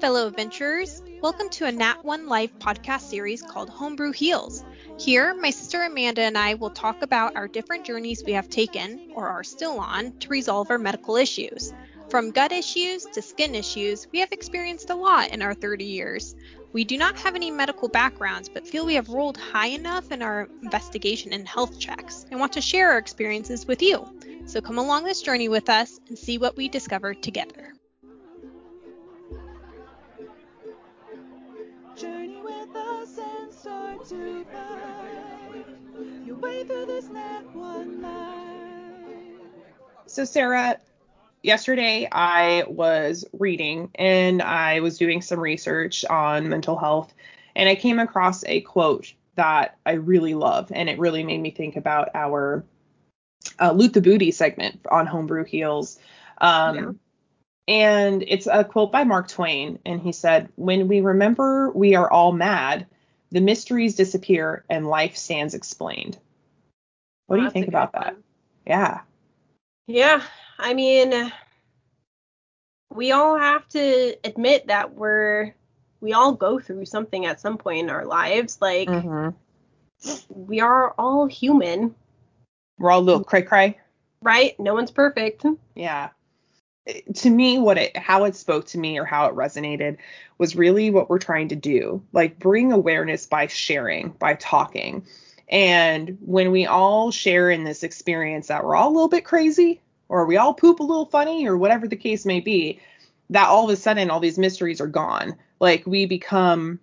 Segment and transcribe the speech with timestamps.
[0.00, 1.02] fellow adventurers.
[1.20, 4.64] Welcome to a Nat One Life podcast series called Homebrew Heals.
[4.96, 9.10] Here, my sister Amanda and I will talk about our different journeys we have taken,
[9.16, 11.72] or are still on, to resolve our medical issues.
[12.08, 16.36] From gut issues to skin issues, we have experienced a lot in our 30 years.
[16.72, 20.22] We do not have any medical backgrounds, but feel we have rolled high enough in
[20.22, 24.06] our investigation and health checks and want to share our experiences with you.
[24.46, 27.74] So come along this journey with us and see what we discover together.
[34.08, 34.44] Start to
[35.92, 39.34] find your way through this Nat One life.
[40.06, 40.78] So, Sarah,
[41.42, 47.12] yesterday I was reading and I was doing some research on mental health,
[47.54, 51.50] and I came across a quote that I really love, and it really made me
[51.50, 52.64] think about our
[53.60, 55.98] uh, Loot the Booty segment on Homebrew Heals.
[56.40, 56.90] Um, Yeah.
[57.68, 62.10] And it's a quote by Mark Twain, and he said, When we remember we are
[62.10, 62.86] all mad,
[63.30, 66.18] the mysteries disappear and life stands explained.
[67.26, 68.14] What do you That's think about that?
[68.14, 68.22] one.
[68.66, 69.00] Yeah.
[69.86, 70.22] Yeah,
[70.58, 71.32] I mean,
[72.90, 75.54] we all have to admit that we're
[76.00, 78.58] we all go through something at some point in our lives.
[78.60, 79.34] Like Mhm.
[80.28, 81.94] we are all human,
[82.78, 83.78] We're all a little cray cray.
[84.22, 84.58] right?
[84.60, 85.44] No one's perfect.
[85.74, 86.10] Yeah.
[87.14, 89.98] To me, what it how it spoke to me or how it resonated
[90.38, 92.02] was really what we're trying to do.
[92.12, 95.04] Like bring awareness by sharing, by talking.
[95.48, 99.80] And when we all share in this experience that we're all a little bit crazy,
[100.08, 102.80] or we all poop a little funny, or whatever the case may be,
[103.30, 105.36] that all of a sudden all these mysteries are gone.
[105.60, 106.80] Like we become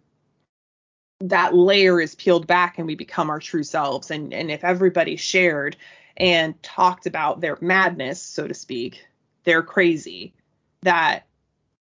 [1.21, 4.11] that layer is peeled back and we become our true selves.
[4.11, 5.77] And and if everybody shared
[6.17, 9.05] and talked about their madness, so to speak,
[9.45, 10.33] they're crazy,
[10.81, 11.25] that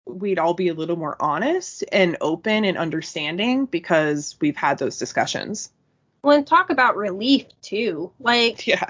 [0.06, 4.98] we'd all be a little more honest and open and understanding because we've had those
[4.98, 5.70] discussions.
[6.22, 8.12] Well, and talk about relief too.
[8.20, 8.84] Like, Yeah.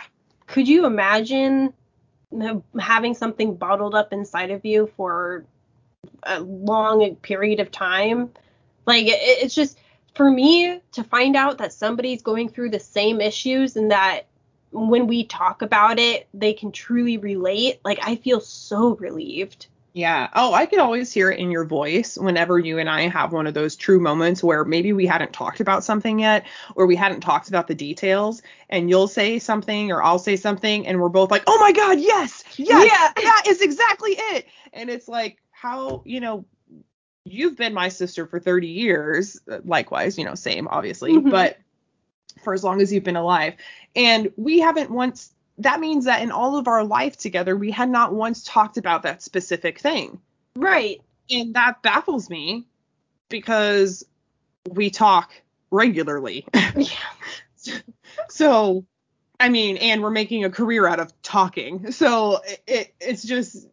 [0.46, 1.72] could you imagine
[2.80, 5.44] having something bottled up inside of you for
[6.24, 8.30] a long period of time?
[8.86, 9.78] Like, it, it's just
[10.14, 14.26] for me to find out that somebody's going through the same issues and that
[14.72, 17.80] when we talk about it, they can truly relate.
[17.84, 19.66] Like, I feel so relieved.
[19.94, 20.30] Yeah.
[20.34, 23.46] Oh, I can always hear it in your voice whenever you and I have one
[23.46, 27.20] of those true moments where maybe we hadn't talked about something yet or we hadn't
[27.20, 28.40] talked about the details
[28.70, 32.00] and you'll say something or I'll say something and we're both like, "Oh my god,
[32.00, 32.42] yes.
[32.56, 32.88] Yes.
[32.90, 33.12] Yeah.
[33.22, 36.46] That is exactly it." And it's like how, you know,
[37.26, 41.30] you've been my sister for 30 years, uh, likewise, you know, same obviously, Mhm.
[41.30, 41.58] but
[42.42, 43.54] for as long as you've been alive.
[43.94, 47.88] And we haven't once that means that in all of our life together, we had
[47.88, 50.20] not once talked about that specific thing.
[50.56, 51.02] Right.
[51.30, 52.66] And that baffles me
[53.28, 54.04] because
[54.70, 55.32] we talk
[55.70, 56.46] regularly.
[56.74, 57.78] Yeah.
[58.28, 58.84] so,
[59.38, 61.92] I mean, and we're making a career out of talking.
[61.92, 63.68] So it, it it's just,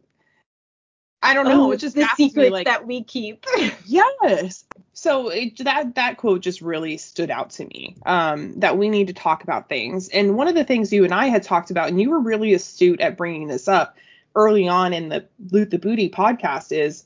[1.22, 1.66] I don't know.
[1.66, 3.44] Oh, it just the secrets like, that we keep.
[3.86, 4.64] Yes.
[4.92, 7.96] So it, that that quote just really stood out to me.
[8.06, 10.08] Um, that we need to talk about things.
[10.08, 12.54] And one of the things you and I had talked about, and you were really
[12.54, 13.96] astute at bringing this up
[14.34, 17.04] early on in the Loot the Booty podcast, is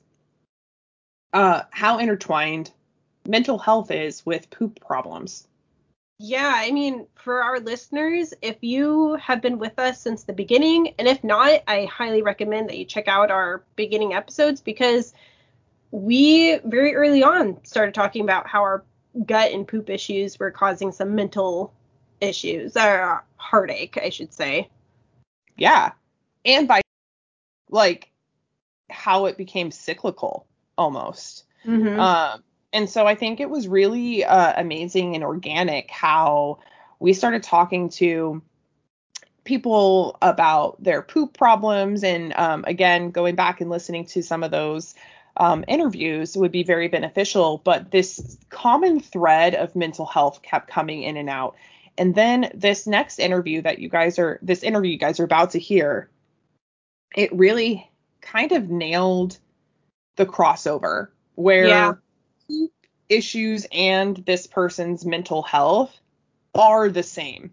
[1.32, 2.70] uh, how intertwined
[3.26, 5.46] mental health is with poop problems.
[6.18, 10.94] Yeah, I mean, for our listeners, if you have been with us since the beginning,
[10.98, 15.12] and if not, I highly recommend that you check out our beginning episodes because
[15.90, 18.84] we very early on started talking about how our
[19.26, 21.72] gut and poop issues were causing some mental
[22.20, 24.70] issues, or heartache, I should say.
[25.56, 25.92] Yeah.
[26.44, 26.80] And by
[27.70, 28.10] like
[28.88, 30.46] how it became cyclical
[30.78, 31.44] almost.
[31.66, 31.98] Mm-hmm.
[31.98, 32.42] Um,
[32.74, 36.58] and so I think it was really uh, amazing and organic how
[36.98, 38.42] we started talking to
[39.44, 42.02] people about their poop problems.
[42.02, 44.94] And um, again, going back and listening to some of those
[45.36, 47.58] um, interviews would be very beneficial.
[47.58, 51.54] But this common thread of mental health kept coming in and out.
[51.96, 55.52] And then this next interview that you guys are, this interview you guys are about
[55.52, 56.10] to hear,
[57.14, 57.88] it really
[58.20, 59.38] kind of nailed
[60.16, 61.94] the crossover where Yeah.
[63.08, 65.94] Issues and this person's mental health
[66.54, 67.50] are the same.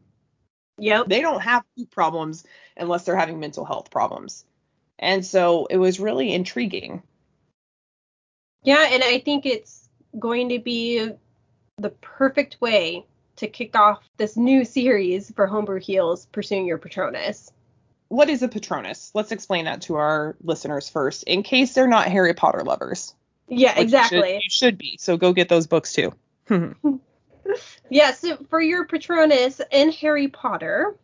[0.78, 1.08] yep.
[1.08, 2.44] They don't have poop problems
[2.78, 4.46] unless they're having mental health problems.
[4.98, 7.04] And so it was really intriguing.
[8.64, 11.10] Yeah, and I think it's going to be
[11.78, 13.06] the perfect way
[13.38, 17.52] to kick off this new series for Homebrew Heals Pursuing Your Patronus.
[18.10, 19.10] What is a Patronus?
[19.16, 23.16] Let's explain that to our listeners first, in case they're not Harry Potter lovers.
[23.52, 24.34] Yeah, Which you should- exactly.
[24.36, 24.98] You should, be.
[25.00, 26.14] So go get those books too.
[27.90, 30.96] Yeah, so for your Patronus in Harry Potter,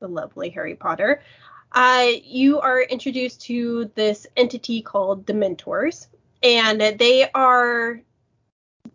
[0.00, 1.22] the lovely Harry Potter,
[1.70, 6.08] uh, you are introduced to this entity called Dementors,
[6.42, 8.00] and they are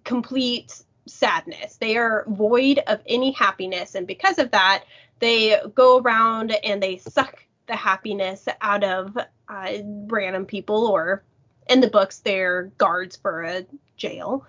[0.03, 1.77] complete sadness.
[1.77, 4.83] They are void of any happiness, and because of that,
[5.19, 9.18] they go around and they suck the happiness out of
[9.48, 9.74] uh,
[10.07, 11.24] random people, or
[11.69, 13.65] in the books, they're guards for a
[13.95, 14.45] jail.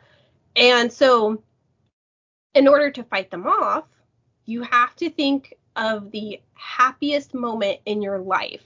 [0.56, 1.42] And so,
[2.54, 3.84] in order to fight them off,
[4.44, 8.64] you have to think of the happiest moment in your life.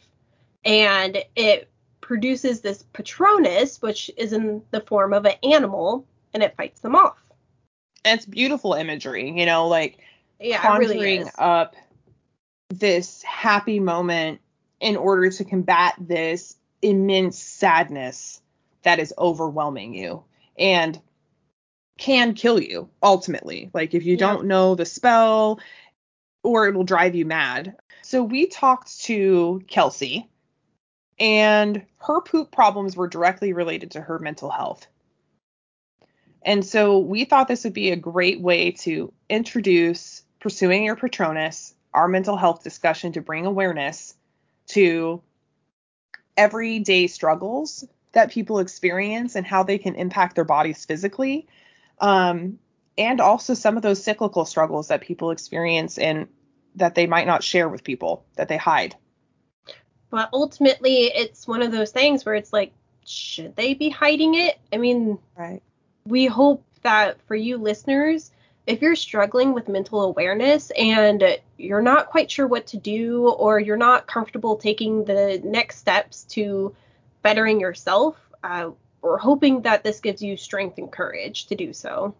[0.64, 1.70] And it
[2.00, 6.94] produces this Patronus, which is in the form of an animal, and it fights them
[6.94, 7.18] off.
[8.04, 9.98] And it's beautiful imagery, you know, like
[10.40, 11.76] Yeah, conjuring really up
[12.70, 14.40] this happy moment
[14.80, 18.41] in order to combat this immense sadness
[18.82, 20.24] that is overwhelming you
[20.58, 21.00] and
[21.98, 23.70] can kill you ultimately.
[23.72, 24.18] Like if you Yeah.
[24.18, 25.60] don't know the spell
[26.42, 27.76] or it'll drive you mad.
[28.02, 30.28] So we talked to Kelsey
[31.18, 34.86] and her poop problems were directly related to her mental health.
[36.44, 41.74] And so we thought this would be a great way to introduce pursuing your Patronus,
[41.94, 44.16] our mental health discussion to bring awareness
[44.68, 45.22] to
[46.36, 51.48] everyday struggles that people experience and how they can impact their bodies physically.
[51.98, 52.58] Um,
[52.98, 56.28] and also some of those cyclical struggles that people experience and
[56.74, 58.96] that they might not share with people, that they hide.
[60.10, 62.72] But ultimately, it's one of those things where it's like,
[63.06, 64.58] should they be hiding it?
[64.72, 65.62] I mean, Right.
[66.04, 68.30] we hope that for you listeners,
[68.66, 71.24] if you're struggling with mental awareness and
[71.56, 76.24] you're not quite sure what to do or you're not comfortable taking the next steps
[76.24, 76.74] to
[77.22, 78.70] bettering yourself, uh,
[79.00, 82.14] we're hoping that this gives you strength and courage to do so.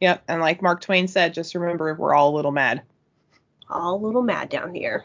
[0.00, 0.22] Yep.
[0.28, 2.82] And like Mark Twain said, just remember we're all a little mad.
[3.68, 5.04] All a little mad down here.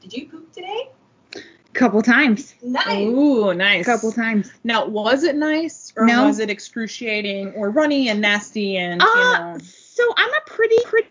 [0.00, 0.90] Did you poop today?
[1.74, 2.54] Couple times.
[2.62, 3.08] Nice.
[3.08, 3.86] Ooh, nice.
[3.86, 4.52] A couple times.
[4.62, 6.26] Now, was it nice or No.
[6.26, 9.58] was it excruciating or runny and nasty and you Uh, know?
[9.58, 11.08] so I'm a pretty, pretty,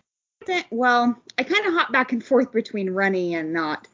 [0.70, 3.88] well, I kind of hop back and forth between runny and not,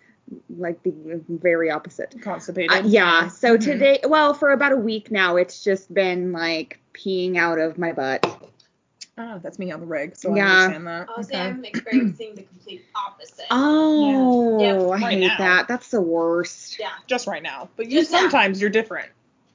[0.57, 0.93] like the
[1.29, 2.15] very opposite.
[2.21, 2.71] constipated?
[2.71, 3.27] Uh, yeah.
[3.29, 3.61] So Mhm.
[3.63, 7.91] today, well, for about a week now, it's just been like peeing out of my
[7.93, 8.25] butt.
[9.19, 10.45] Oh, that's me on the reg, so Yeah.
[10.47, 11.07] I understand that.
[11.09, 11.41] I'll say Okay.
[11.49, 13.45] I'm experiencing the complete opposite.
[13.49, 14.73] Oh, Yeah.
[14.75, 15.37] I Right hate now.
[15.39, 15.67] that.
[15.67, 16.77] That's the worst.
[16.79, 16.89] yeah.
[17.07, 18.19] Just right now, but you Just now.
[18.19, 19.09] sometimes you're different.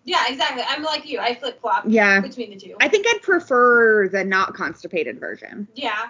[0.05, 0.65] Yeah, exactly.
[0.67, 1.21] I'm like you.
[1.21, 2.21] I flip flop Yeah.
[2.21, 2.75] between the two.
[2.81, 5.69] I think I'd prefer the not constipated version.
[5.75, 6.09] yeah.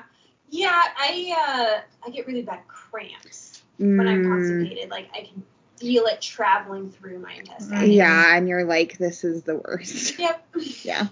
[0.54, 3.51] Yeah, I uh I get really bad cramps
[3.96, 4.90] when I'm Mm, constipated.
[4.90, 5.42] Like I can
[5.78, 7.88] feel it traveling through my intestines.
[7.88, 10.18] Yeah, and you're like, this is the worst.
[10.18, 10.46] Yep.
[10.82, 11.06] Yeah.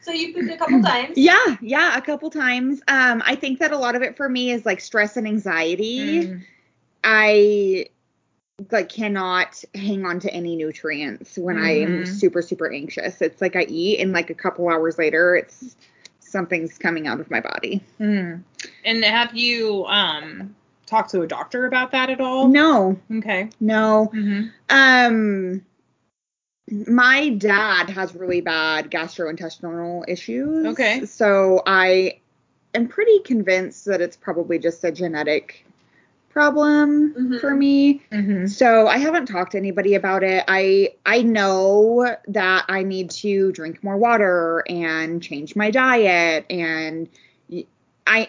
[0.00, 1.12] So you pooped a couple times.
[1.16, 2.80] Yeah, yeah, a couple times.
[2.88, 6.24] Um, I think that a lot of it for me is like stress and anxiety.
[6.24, 6.42] Mm.
[7.04, 7.86] I
[8.70, 12.06] like cannot hang on to any nutrients when I'm Mhm.
[12.06, 13.20] super super anxious.
[13.20, 15.76] It's like I eat and like a couple hours later it's
[16.20, 17.82] something's coming out of my body.
[18.00, 18.42] Mm.
[18.84, 20.54] And have you um
[20.92, 22.48] talked to a doctor about that at all?
[22.48, 23.48] No, Okay.
[23.60, 24.10] no.
[24.14, 24.48] Mm-hmm.
[24.68, 25.64] Um
[26.86, 30.66] my dad has really bad gastrointestinal issues.
[30.66, 31.04] Okay.
[31.06, 32.20] So I
[32.74, 35.64] am pretty convinced that it's probably just a genetic
[36.30, 37.40] problem Mhm.
[37.40, 38.00] for me.
[38.10, 38.46] Mm-hmm.
[38.46, 40.44] So I haven't talked to anybody about it.
[40.48, 47.08] I I know that I need to drink more water and change my diet and
[48.06, 48.28] I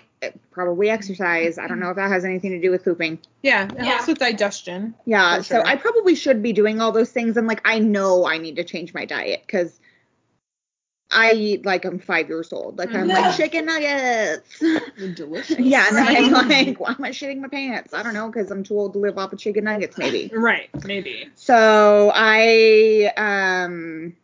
[0.52, 1.58] probably exercise.
[1.58, 3.20] I don't know if that has anything to do with pooping.
[3.42, 3.84] Yeah, it Yeah.
[3.86, 4.96] helps with digestion.
[5.06, 5.64] Yeah, For so.
[5.66, 8.64] I probably should be doing all those things and like I know I need to
[8.64, 9.80] change my diet cuz
[11.12, 12.78] I eat like I'm 5 years old.
[12.78, 13.20] Like I'm Yeah.
[13.22, 14.64] like chicken nuggets.
[15.14, 15.60] Delicious.
[15.60, 17.94] yeah, and then I'm like, why am I shitting my pants?
[17.94, 20.32] I don't know cuz I'm too old to live off of chicken nuggets maybe.
[20.34, 21.30] Right, maybe.
[21.36, 24.16] So I um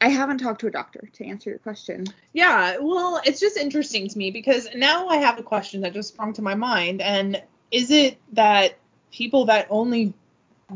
[0.00, 2.06] I haven't talked to a doctor to answer your question.
[2.32, 6.08] Yeah, well, it's just interesting to me because now I have a question that just
[6.08, 7.00] sprung to my mind.
[7.00, 8.78] And is it that
[9.10, 10.14] people that only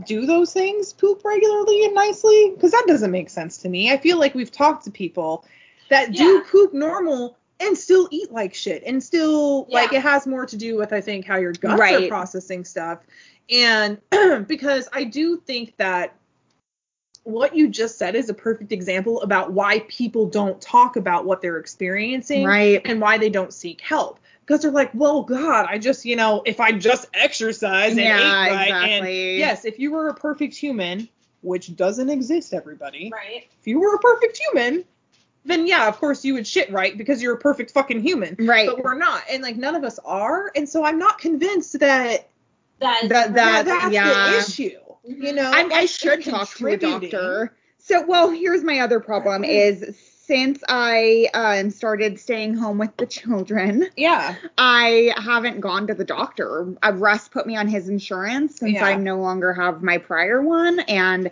[0.07, 2.53] do those things poop regularly and nicely?
[2.55, 3.93] Because that doesn't make sense to me.
[3.93, 5.45] I feel like we've talked to people
[5.89, 10.47] that do poop normal and still eat like shit and still like it has more
[10.47, 13.01] to do with I think how your guts are processing stuff.
[13.51, 14.01] And
[14.49, 16.17] because I do think that
[17.25, 21.41] what you just said is a perfect example about why people don't talk about what
[21.41, 22.81] they're experiencing Right.
[22.85, 24.19] and why they don't seek help.
[24.45, 28.19] Because they're like, well, God, I just, you know, if I just exercise and Yeah,
[28.19, 29.07] ate right, and
[29.39, 31.09] yes, if you were a perfect human,
[31.43, 33.11] which doesn't exist, everybody.
[33.13, 33.49] Right.
[33.61, 34.85] If you were a perfect human,
[35.45, 38.35] then yeah, of course you would shit right because you're a perfect fucking human.
[38.41, 38.69] Right.
[38.69, 42.29] But we're not, and like none of us are, and so I'm not convinced that
[42.81, 44.31] That is That- that, that- that's yeah.
[44.33, 44.77] the issue.
[45.05, 47.53] You know, I, I should talk to a doctor.
[47.79, 53.07] So, well, here's my other problem is since I um, started staying home with the
[53.07, 54.37] children, Yeah.
[54.57, 56.75] I haven't gone to the doctor.
[56.83, 58.85] Uh, Russ put me on his insurance since Yeah.
[58.85, 61.31] I no longer have my prior one, and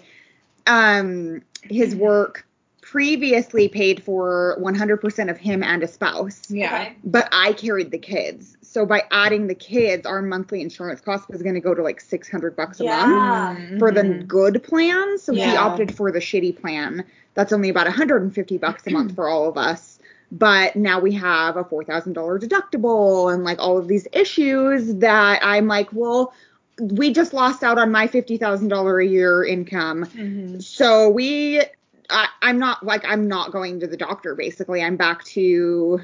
[0.66, 2.44] um, his work
[2.82, 6.50] previously paid for 100% of him and a spouse.
[6.50, 6.74] Yeah.
[6.74, 6.96] Okay.
[7.04, 8.56] But I carried the kids.
[8.72, 12.00] So by adding the kids, our monthly insurance cost was going to go to like
[12.00, 13.78] 600 bucks a month Yeah.
[13.80, 14.28] for the Mhm.
[14.28, 15.18] good plan.
[15.18, 15.60] So he Yeah.
[15.64, 17.04] opted for the shitty plan.
[17.34, 19.98] That's only about 150 bucks a month for all of us.
[20.30, 25.66] But now we have a $4,000 deductible and like all of these issues that I'm
[25.66, 26.32] like, well,
[26.80, 30.04] we just lost out on my $50,000 a year income.
[30.16, 30.62] Mhm.
[30.62, 31.60] So we,
[32.08, 34.80] I, I'm not like, I'm not going to the doctor basically.
[34.80, 36.02] I'm back to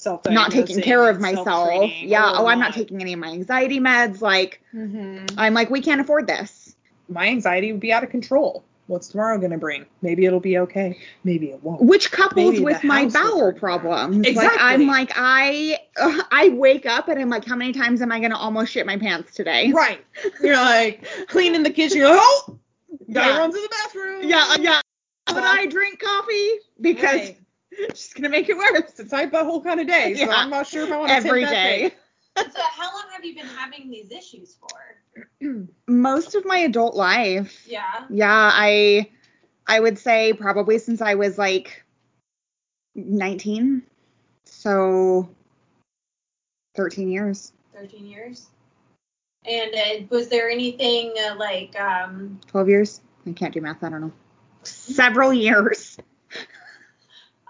[0.00, 1.90] Self-diagnosing, not taking care of myself.
[2.00, 2.32] Yeah.
[2.36, 4.22] Oh, I'm not taking any of my anxiety meds.
[4.22, 5.34] Like, Mhm.
[5.36, 6.74] I'm like, we can't afford this.
[7.10, 8.64] My anxiety would be out of control.
[8.86, 9.84] What's tomorrow gonna bring?
[10.00, 10.98] Maybe it'll be okay.
[11.22, 11.82] Maybe it won't.
[11.82, 14.58] which couples Maybe with my bowel problems like Exactly.
[14.60, 18.18] i'm like i uh, i wake up and i'm like how many times am i
[18.18, 20.04] going to almost shit my pants today Right.
[20.42, 21.98] You're like cleaning the kitchen.
[21.98, 22.58] You're like, oh,
[23.12, 23.38] gotta Yeah.
[23.38, 24.22] run to the bathroom.
[24.28, 24.80] yeah yeah
[25.26, 27.39] but i drink coffee because Right.
[27.70, 28.90] It's just going to make it worse.
[28.90, 30.36] It's a tight butthole kind of day, so Yeah.
[30.36, 31.92] I'm not sure if I want to every day.
[32.36, 34.68] So how long have you been having these issues for?
[35.88, 37.66] most of my adult life.
[37.66, 37.82] Yeah.
[38.08, 39.10] yeah i
[39.66, 41.84] i would say probably since i was like
[42.94, 43.82] 19
[44.44, 45.28] so
[46.76, 47.52] 13 years.
[47.74, 48.46] 13 years.
[49.44, 53.00] And uh, was there anything uh, like um 12 years?
[53.26, 54.12] I can't do math i don't know.
[54.62, 55.98] Several years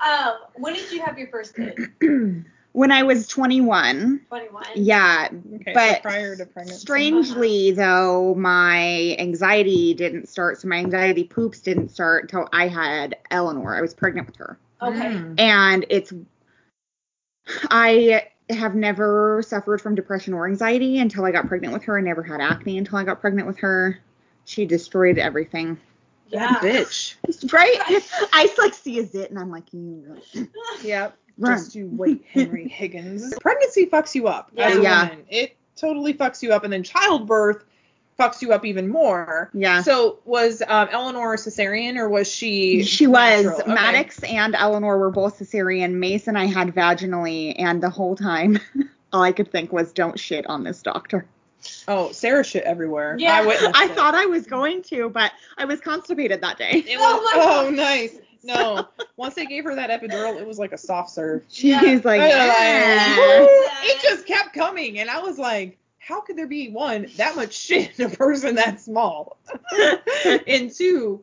[0.03, 1.77] uh when did you have your first kid?
[2.73, 4.65] when i was 21 21.
[4.77, 6.79] yeah Okay, so but prior to pregnancy.
[6.81, 13.17] strangely though my anxiety didn't start so my anxiety poops didn't start until i had
[13.31, 14.99] eleanor i was pregnant with her Okay.
[14.99, 15.39] Mm.
[15.41, 16.13] and it's
[17.71, 22.01] i have never suffered from depression or anxiety until i got pregnant with her i
[22.01, 23.99] never had acne until i got pregnant with her
[24.45, 25.77] she destroyed everything
[26.31, 26.59] Yeah.
[26.61, 27.53] That bitch.
[27.53, 27.79] right
[28.33, 30.17] i like see a zit and i'm like you
[30.83, 31.17] Yep.
[31.39, 31.57] Run.
[31.59, 33.33] Just you wait, Henry Higgins.
[33.41, 35.09] Pregnancy fucks you up as a Yeah.
[35.09, 35.25] woman.
[35.31, 37.65] It totally fucks you up, and then childbirth
[38.19, 39.49] fucks you up even more.
[39.55, 42.83] yeah So was um, Eleanor a cesarean or was she?
[42.83, 43.45] She was.
[43.45, 43.63] natural?
[43.63, 43.73] Okay.
[43.73, 45.95] Maddox and Eleanor were both cesarean.
[45.95, 48.59] Mason I had vaginally, and the whole time,
[49.11, 51.25] all I could think was, "Don't shit on this doctor."
[51.89, 53.17] Oh, Sarah shit everywhere.
[53.19, 53.35] Yeah.
[53.35, 56.85] I witnessed I thought I was going to, but I was constipated that day.
[56.87, 58.17] It Oh was, my oh, nice.
[58.43, 61.45] No, once they gave her that epidural, it was like a soft serve.
[61.49, 61.81] She's Yeah.
[62.05, 66.47] like, I know, "Ah." it just kept coming, and I was like, how could there
[66.47, 69.37] be one that much shit in a person that small?
[70.47, 71.23] and two,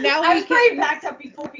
[0.00, 1.52] now I we was probably can, backed up before.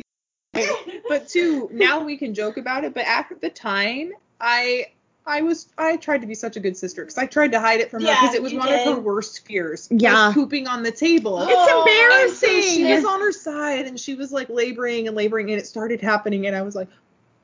[1.09, 2.93] but two, now we can joke about it.
[2.95, 4.87] But at the time, I.
[5.29, 7.81] I was I tried to be such a good sister because I tried to hide
[7.81, 9.87] it from her because it was you one of her worst fears.
[9.91, 10.29] Yeah.
[10.29, 11.41] was pooping on the table.
[11.43, 12.75] It's Oh, And so embarrassing.
[12.87, 16.01] she was on her side and she was like laboring and laboring and it started
[16.01, 16.89] happening and I was like,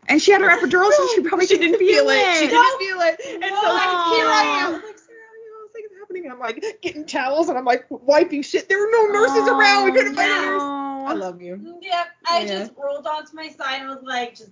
[0.09, 2.39] and she had her oh, epidural, so she probably she didn't feel it.
[2.39, 3.21] She didn't feel it.
[3.27, 4.75] And so like here I am.
[4.77, 6.25] I'm like, Sarah, you know, it's like it's happening.
[6.25, 8.69] And I'm like getting towels and I'm like wiping shit.
[8.69, 9.85] There were no nurses around.
[9.85, 10.63] We couldn't find a nurse.
[10.63, 11.79] I love you.
[11.83, 12.07] Yep.
[12.27, 12.47] I Yeah.
[12.61, 14.51] just rolled onto my side and was like, just.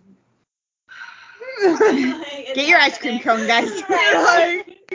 [1.62, 3.70] Get Get your ice cream cone, guys.
[3.88, 4.62] Right.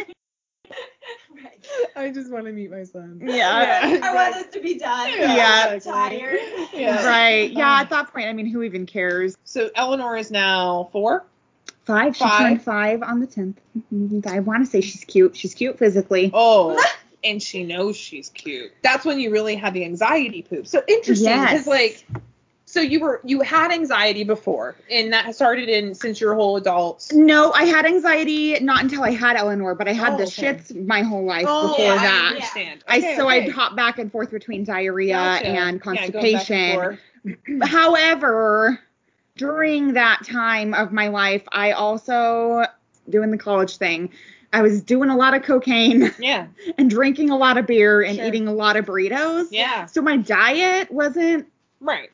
[0.67, 1.65] right.
[1.95, 3.21] I just want to meet my son.
[3.23, 3.99] Yeah.
[4.03, 5.09] I want this to be done.
[5.17, 5.69] Yeah.
[5.71, 6.39] I'm tired.
[6.73, 7.05] Yeah.
[7.05, 7.51] Right.
[7.51, 7.73] Yeah.
[7.75, 9.37] Um, at that point, I mean, who even cares?
[9.43, 11.25] So Eleanor is now four.
[11.85, 12.15] Five.
[12.17, 12.39] She Five.
[12.41, 13.61] turned five on the tenth.
[13.93, 14.27] Mm-hmm.
[14.27, 15.37] I want to say she's cute.
[15.37, 16.29] She's cute physically.
[16.33, 16.77] Oh,
[17.23, 18.73] and she knows she's cute.
[18.83, 20.67] That's when you really had the anxiety poop.
[20.67, 21.67] So interesting because Yes.
[21.67, 22.05] like,
[22.77, 26.57] so you were you had anxiety before, and that started in since you're a whole
[26.57, 27.09] adult.
[27.11, 30.53] No, I had anxiety not until I had Eleanor, but I had Oh, the okay.
[30.53, 32.83] shits my whole life Oh, before yeah, I understand.
[32.87, 33.41] I Okay, so okay.
[33.45, 35.47] I'd hop back and forth between diarrhea Gotcha.
[35.47, 37.63] and Yeah, going back and constipation.
[37.63, 38.79] However,
[39.37, 42.63] during that time of my life, I also
[43.09, 44.11] doing the college thing.
[44.53, 48.15] I was doing a lot of cocaine Yeah, and drinking a lot of beer and
[48.15, 48.25] Sure.
[48.25, 49.47] eating a lot of burritos.
[49.51, 51.47] yeah, So my diet wasn't
[51.81, 52.09] right.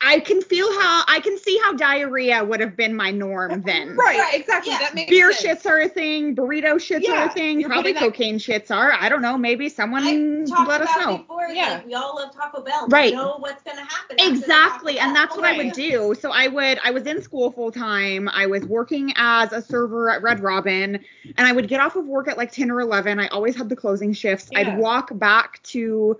[0.00, 3.96] I can feel how I can see how diarrhea would have been my norm then.
[3.96, 4.70] Right, Right, exactly.
[4.70, 4.78] yeah.
[4.78, 5.64] That makes Beer sense.
[5.64, 6.36] shits are a thing.
[6.36, 7.64] Burrito shits are a thing.
[7.64, 8.92] Probably putting that- cocaine shits are.
[8.92, 9.36] I don't know.
[9.36, 11.18] Maybe someone I talked let us know.
[11.18, 11.70] before, Yeah.
[11.74, 12.86] like we all love Taco Bell.
[12.88, 13.10] Right.
[13.10, 14.16] We know what's gonna happen.
[14.20, 16.14] Exactly, and that's what I would do.
[16.20, 18.28] So I would I was in school full time.
[18.32, 21.04] I was working as a server at Red Robin,
[21.36, 23.18] and I would get off of work at like 10 or 11.
[23.18, 24.48] I always had the closing shifts.
[24.52, 24.60] Yeah.
[24.60, 26.18] I'd walk back to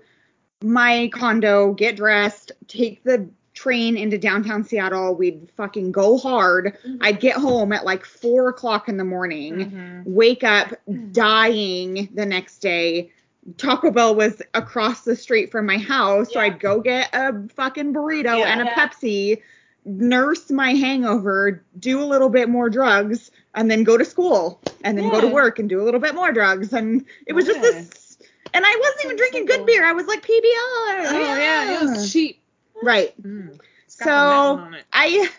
[0.61, 5.15] my condo, get dressed, take the train into downtown Seattle.
[5.15, 6.77] We'd fucking go hard.
[6.87, 6.97] Mhm.
[7.01, 10.03] I'd get home at like four o'clock in the morning, Mhm.
[10.05, 10.73] wake up
[11.11, 13.11] dying the next day.
[13.57, 17.93] Taco Bell was across the street from my house, so I'd go get a fucking
[17.93, 18.45] burrito Yeah.
[18.53, 18.75] and a Yeah.
[18.75, 19.41] Pepsi,
[19.85, 24.97] nurse my hangover, do a little bit more drugs, and then go to school, and
[24.97, 27.61] then go to work and do a little bit more drugs, and it was just
[27.61, 28.17] this.
[28.53, 29.83] And I wasn't even drinking good beer.
[29.85, 31.07] I was like PBR.
[31.11, 32.38] Oh yeah, it was cheap.
[32.83, 33.21] Right.
[33.21, 33.59] Mm.
[33.87, 34.71] So.
[34.93, 35.29] I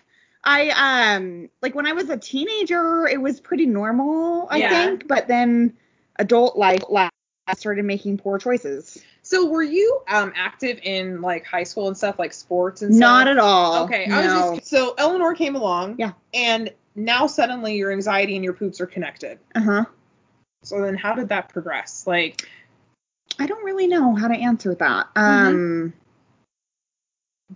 [0.42, 4.68] I um like when I was a teenager it was pretty normal, I Yeah.
[4.70, 5.76] think, but then
[6.16, 7.11] adult life life
[7.47, 9.02] I started making poor choices.
[9.23, 13.00] So were you um active in like high school and stuff, like sports and stuff?
[13.00, 13.85] Not at all.
[13.85, 14.16] Okay, No.
[14.16, 15.97] I was just so Eleanor came along.
[15.99, 16.12] Yeah.
[16.32, 19.38] And now suddenly your anxiety and your poops are connected.
[19.54, 19.85] uh-huh.
[20.62, 22.06] So then how did that progress?
[22.06, 22.49] Like
[23.38, 25.14] I don't really know how to answer that.
[25.14, 25.47] Mm-hmm.
[25.47, 25.92] Um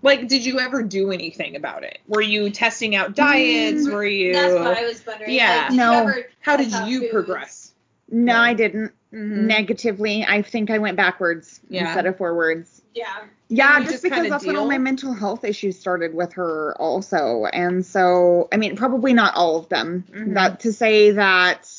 [0.02, 1.98] like did you ever do anything about it?
[2.08, 3.86] Were you testing out diets?
[3.86, 5.32] Mm, Were you That's what I was wondering.
[5.32, 5.56] Yeah.
[5.56, 5.92] Like, did No.
[5.92, 7.12] You ever how did you foods?
[7.12, 7.72] progress?
[8.10, 8.40] no, No.
[8.40, 8.92] I didn't.
[9.12, 9.46] Mhm.
[9.46, 11.86] Negatively, I think I went backwards Yeah.
[11.86, 12.82] instead of forwards.
[12.94, 13.04] Yeah.
[13.48, 16.74] Yeah, just, just because kinda that's when all my mental health issues started with her
[16.80, 17.44] also.
[17.52, 20.04] And so, I mean, probably not all of them.
[20.10, 20.34] Mhm.
[20.34, 21.70] That to say that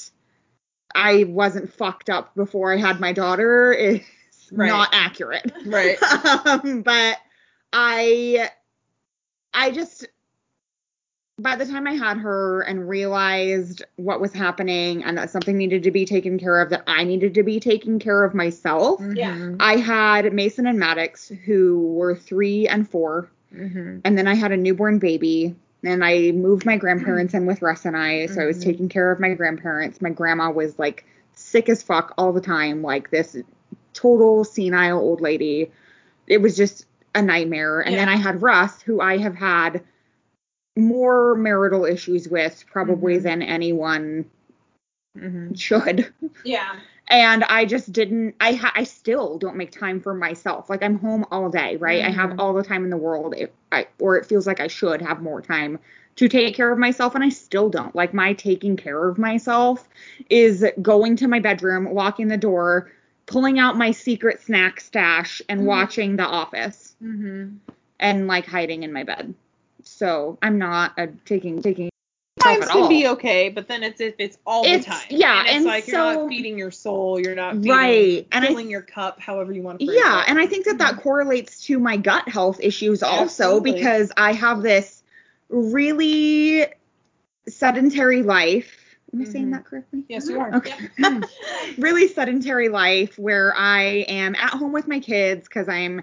[0.94, 4.00] I wasn't fucked up before I had my daughter is
[4.52, 4.68] Right.
[4.70, 5.52] not accurate.
[5.66, 5.98] Right.
[6.46, 7.18] um, but
[7.74, 8.50] I
[9.54, 10.08] I just
[11.38, 15.84] by the time I had her and realized what was happening and that something needed
[15.84, 19.36] to be taken care of, that I needed to be taking care of myself, Yeah.
[19.36, 19.58] Mhm.
[19.60, 24.00] I had Mason and Maddox who were three and four, Mhm.
[24.06, 25.56] and then I had a newborn baby.
[25.84, 28.64] And I moved my grandparents in with Russ and I, so I was Mhm.
[28.64, 30.02] taking care of my grandparents.
[30.02, 33.38] My grandma was like sick as fuck all the time, like this
[33.94, 35.70] total senile old lady.
[36.28, 37.80] It was just a nightmare.
[37.80, 39.82] And then I had Russ, who I have had
[40.78, 43.24] more marital issues with probably Mhm.
[43.24, 44.26] than anyone
[45.18, 45.58] Mhm.
[45.58, 46.74] should Yeah.
[47.08, 48.36] and I just didn't.
[48.42, 50.70] I ha- I still don't make time for myself.
[50.70, 52.04] Like I'm home all day, right?
[52.04, 52.40] I have Mhm.
[52.40, 53.34] all the time in the world.
[53.38, 55.80] If I or it feels like I should have more time
[56.18, 57.96] to take care of myself, and I still don't.
[57.96, 59.88] Like my taking care of myself
[60.30, 62.92] is going to my bedroom, locking the door,
[63.28, 65.66] pulling out my secret snack stash, and Mhm.
[65.66, 67.58] watching The Office, Mhm.
[68.00, 69.34] and like hiding in my bed.
[69.84, 71.90] So I'm not a taking taking
[72.40, 72.90] Times can all.
[72.90, 75.02] be okay, but then it's if it's all It's- the time.
[75.10, 78.44] yeah, and it's and like you're not feeding your soul, you're not feeding, Right, and
[78.46, 79.86] I- filling your cup, however you want to.
[79.86, 80.30] Yeah, it.
[80.30, 83.72] and I think that that correlates to my gut health issues also Absolutely.
[83.74, 85.02] because I have this
[85.50, 86.66] really
[87.48, 88.98] sedentary life.
[89.14, 89.52] Am I saying Mhm.
[89.54, 90.04] that correctly?
[90.10, 90.54] yes, you are.
[90.56, 90.74] Okay.
[91.78, 96.02] really sedentary life where I am at home with my kids because I'm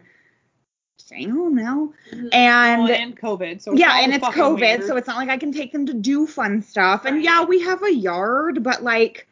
[1.13, 1.93] staying home now.
[2.13, 2.29] Mhm.
[2.33, 4.85] And and COVID, so yeah, and it's COVID, weird.
[4.85, 7.05] so it's not like I can take them to do fun stuff.
[7.05, 9.27] And yeah, we have a yard, but like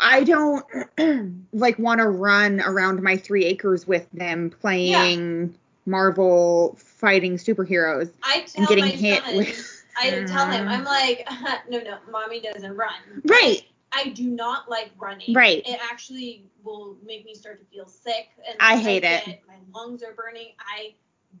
[0.00, 0.64] I don't
[1.52, 5.54] like want to run around my three acres with them playing
[5.86, 8.10] Marvel fighting superheroes.
[8.22, 10.68] I tell getting hit son, with- I tell him.
[10.68, 11.26] I'm like,
[11.68, 12.92] no, no, mommy doesn't run.
[13.24, 13.62] Right.
[13.94, 15.34] I do not like running.
[15.34, 15.62] Right.
[15.66, 18.28] It actually will make me start to feel sick.
[18.46, 19.24] And I hate it.
[19.24, 20.52] get- My lungs are burning.
[20.58, 20.94] I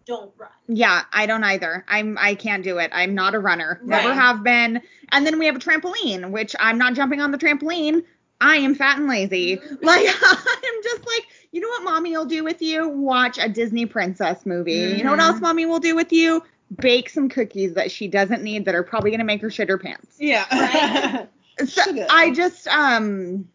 [0.06, 0.50] don't run.
[0.68, 1.84] Yeah, I don't either.
[1.88, 2.90] I'm I can't do it.
[2.94, 3.80] I'm not a runner.
[3.84, 4.80] Never have been.
[5.12, 8.04] And then we have a trampoline, which I'm not jumping on the trampoline.
[8.40, 9.56] I am fat and lazy.
[9.58, 9.82] Mhm.
[9.82, 12.88] Like I'm just like, you know what mommy will do with you?
[12.88, 14.72] Watch a Disney princess movie.
[14.96, 15.28] You know what Mhm.
[15.28, 16.42] else mommy will do with you?
[16.80, 19.78] Bake some cookies that she doesn't need that are probably gonna make her shit her
[19.78, 20.16] pants.
[20.18, 20.46] yeah.
[20.50, 21.28] Right.
[21.66, 22.06] So Sugar.
[22.10, 23.48] I just um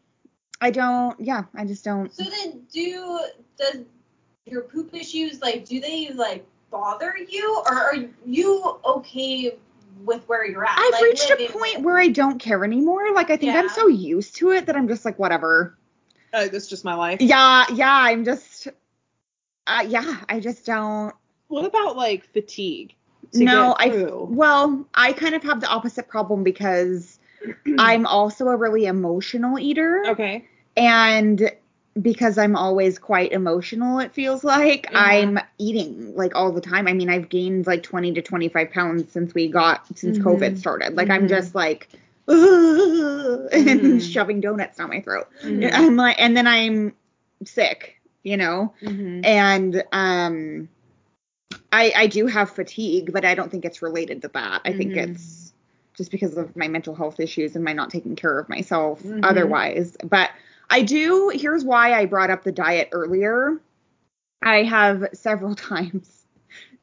[0.61, 3.19] I don't yeah, I just don't So then, do
[3.57, 3.83] does
[4.45, 9.55] your poop issues like do they like bother you, or are you okay
[10.03, 10.77] with where you're at?
[10.77, 13.13] I've like, reached a point where I don't care anymore.
[13.13, 15.77] Like I think I'm so used to it that I'm just like whatever.
[16.33, 17.21] Uh, that's just my life.
[17.21, 18.67] Yeah, yeah, I'm just
[19.67, 21.13] uh yeah, I just don't
[21.47, 22.93] What about like fatigue?
[23.33, 27.16] no, I well, I kind of have the opposite problem because
[27.77, 30.45] I'm also a really emotional eater Okay.
[30.75, 31.51] and
[32.01, 34.99] because I'm always quite emotional, it feels like Yeah.
[35.01, 36.87] I'm eating like all the time.
[36.87, 40.23] I mean, I've gained like 20 to 25 pounds since we got since Mhm.
[40.23, 40.95] COVID started.
[40.95, 41.29] Like I'm Mhm.
[41.29, 41.89] just like
[42.27, 42.37] and
[43.51, 44.01] Mhm.
[44.01, 45.27] shoving donuts down my throat.
[45.43, 45.71] Mhm.
[45.73, 46.93] I'm like, and then I'm
[47.45, 49.21] sick, you know, Mhm.
[49.25, 50.69] and um,
[51.71, 54.61] I I do have fatigue, but I don't think it's related to that.
[54.65, 54.97] I think Mhm.
[55.09, 55.46] it's
[55.97, 59.21] just because of my mental health issues and my not taking care of myself Mhm.
[59.23, 59.97] otherwise.
[60.03, 60.29] But
[60.69, 61.29] I do.
[61.33, 63.59] Here's why I brought up the diet earlier.
[64.43, 66.13] I have several times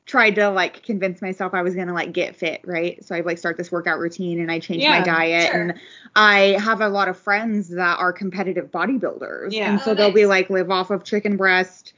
[0.07, 3.03] tried to like convince myself I was gonna like get fit, right?
[3.03, 5.61] So I like start this workout routine and I change my diet sure.
[5.63, 5.75] and
[6.15, 9.53] I have a lot of friends that are competitive bodybuilders.
[9.53, 9.71] Yeah.
[9.71, 11.95] And so Oh, they'll be like live off of chicken breast,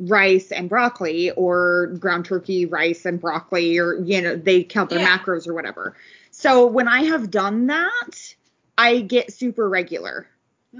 [0.00, 5.00] rice and broccoli or ground turkey, rice and broccoli or you know, they count their
[5.00, 5.18] Yeah.
[5.18, 5.94] macros or whatever.
[6.42, 8.34] So when I have done that,
[8.76, 10.26] I get super regular.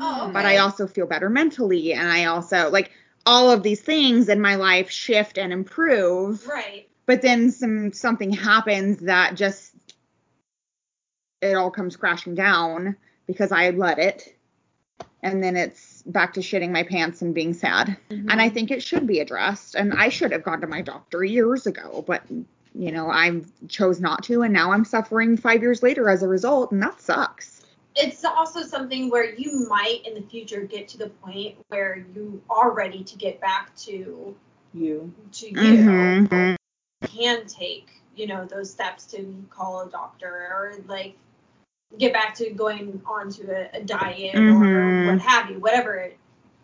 [0.01, 2.91] Oh, but I also feel better mentally and I also like
[3.25, 6.49] all of these things in my life shift and improve.
[6.49, 6.89] Right.
[7.07, 9.73] but then some something happens that just
[11.41, 12.97] it all comes crashing down
[13.29, 14.37] because I let it.
[15.23, 17.97] And then it's back to shitting my pants and being sad.
[18.11, 18.31] Mm-hmm.
[18.31, 21.23] And I think it should be addressed and I should have gone to my doctor
[21.23, 22.25] years ago but
[22.75, 26.29] you know I chose not to and now I'm suffering 5 years later as a
[26.29, 27.63] result and that sucks
[27.95, 32.41] It's also something where you might in the future get to the point where you
[32.49, 34.35] are ready to get back to
[34.73, 35.13] You.
[35.33, 35.57] to you.
[35.85, 36.57] Mhm.
[37.07, 41.15] Can take you know those steps to call a doctor or like
[41.99, 45.07] get back to going on to a, a diet Mhm.
[45.07, 46.11] or what have you, whatever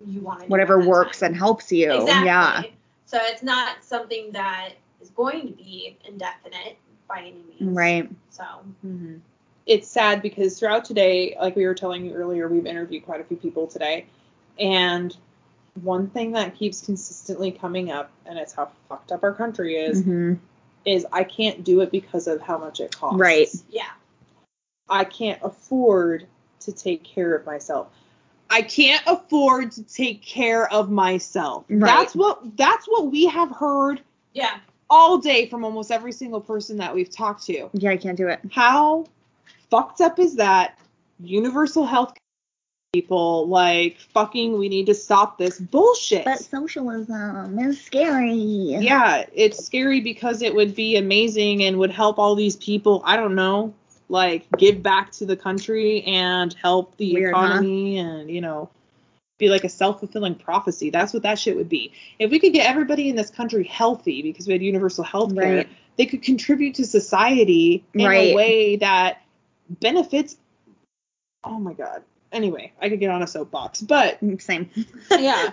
[0.06, 0.50] you want to do.
[0.50, 1.32] whatever works time.
[1.32, 2.26] and helps you Exactly.
[2.26, 2.62] yeah
[3.04, 6.76] So it's not something that is going to be indefinite
[7.08, 7.76] by any means.
[7.76, 8.44] right So
[8.84, 9.20] Mhm.
[9.66, 13.24] It's sad because throughout today, like we were telling you earlier, we've interviewed quite a
[13.24, 14.06] few people today,
[14.58, 15.14] and
[15.82, 20.02] one thing that keeps consistently coming up, and it's how fucked up our country is,
[20.02, 20.34] hmm
[20.84, 23.18] is I can't do it because of how much it costs.
[23.18, 23.48] Right.
[23.68, 23.90] yeah.
[24.88, 26.26] I can't afford
[26.60, 27.88] to take care of myself.
[28.48, 31.66] I can't afford to take care of myself.
[31.68, 31.84] Right.
[31.84, 34.00] That's what that's what we have heard
[34.32, 34.58] Yeah.
[34.90, 37.68] All day from almost every single person that we've talked to.
[37.72, 38.40] Yeah, I can't do it.
[38.50, 39.06] How
[39.70, 40.78] fucked up is that?
[41.20, 42.14] Universal health
[42.94, 46.24] people like fucking we need to stop this bullshit.
[46.24, 48.32] But socialism is scary.
[48.32, 53.16] yeah, it's scary because it would be amazing and would help all these people, I
[53.16, 53.74] don't know,
[54.08, 57.40] like give back to the country and help the Weird, huh?
[57.42, 58.70] economy and, you know,
[59.38, 60.90] be like a self-fulfilling prophecy.
[60.90, 61.92] That's what that shit would be.
[62.18, 65.56] If we could get everybody in this country healthy because we had universal health care,
[65.58, 65.68] Right.
[65.96, 68.32] they could contribute to society in Right.
[68.32, 69.22] a way that
[69.80, 70.36] benefits
[71.44, 72.02] Oh my god.
[72.32, 74.68] Anyway, I could get on a soapbox, but Same.
[75.18, 75.50] yeah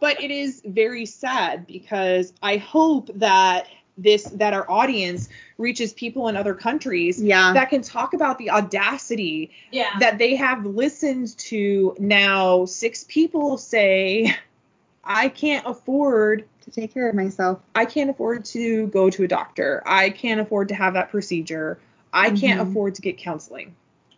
[0.00, 3.66] but it is very sad because i hope that
[3.98, 5.28] this that our audience
[5.58, 7.52] reaches people in other countries Yeah.
[7.52, 9.98] that can talk about the audacity Yeah.
[10.00, 14.34] that they have listened to now six people say
[15.04, 17.60] i can't afford to take care of myself.
[17.74, 21.78] i can't afford to go to a doctor i can't afford to have that procedure
[22.14, 22.70] i can't Mhm.
[22.70, 23.74] afford to get counseling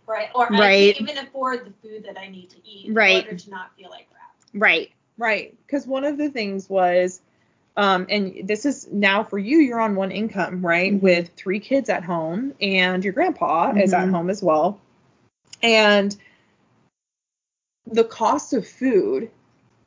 [0.06, 0.28] right.
[0.34, 0.94] Or I Right.
[0.96, 3.22] can't even afford the food that I need to eat Right.
[3.24, 4.30] in order to not feel like crap.
[4.52, 4.90] Right.
[5.16, 5.54] Right.
[5.66, 7.22] Because one of the things was,
[7.76, 10.92] um, and this is now for you, you're on one income, right?
[10.92, 11.00] Mhm.
[11.00, 14.10] With three kids at home, and your grandpa is at Mhm.
[14.12, 14.80] home as well.
[15.62, 16.16] And
[17.86, 19.30] the cost of food,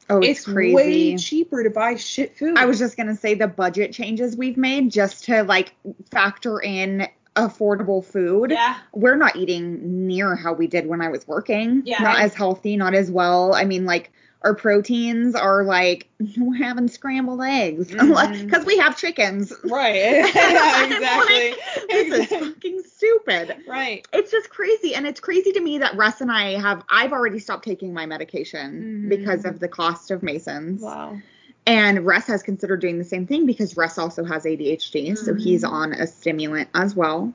[0.09, 0.75] Oh, it's, it's, crazy.
[0.75, 2.57] way cheaper to buy shit food.
[2.57, 5.73] I was just gonna say the budget changes we've made just to like
[6.11, 8.51] factor in affordable food.
[8.51, 8.77] Yeah.
[8.93, 11.83] We're not eating near how we did when I was working.
[11.85, 12.01] Yeah.
[12.01, 13.53] Not as healthy, not as well.
[13.53, 14.11] I mean, like
[14.43, 18.65] our proteins are like we're having scrambled eggs because Mhm.
[18.65, 19.51] we have chickens.
[19.63, 19.95] right.
[19.95, 21.49] yeah, exactly.
[21.51, 23.55] Like, this is fucking stupid.
[23.67, 24.07] Right.
[24.13, 24.93] It's just crazy.
[24.95, 28.05] And it's crazy to me that Russ and I have, I've already stopped taking my
[28.05, 29.09] medication Mhm.
[29.09, 30.81] because of the cost of Mason's.
[30.81, 31.17] Wow.
[31.65, 35.15] And Russ has considered doing the same thing because Russ also has ADHD.
[35.17, 35.69] So he's Mhm.
[35.71, 37.33] on a stimulant as well.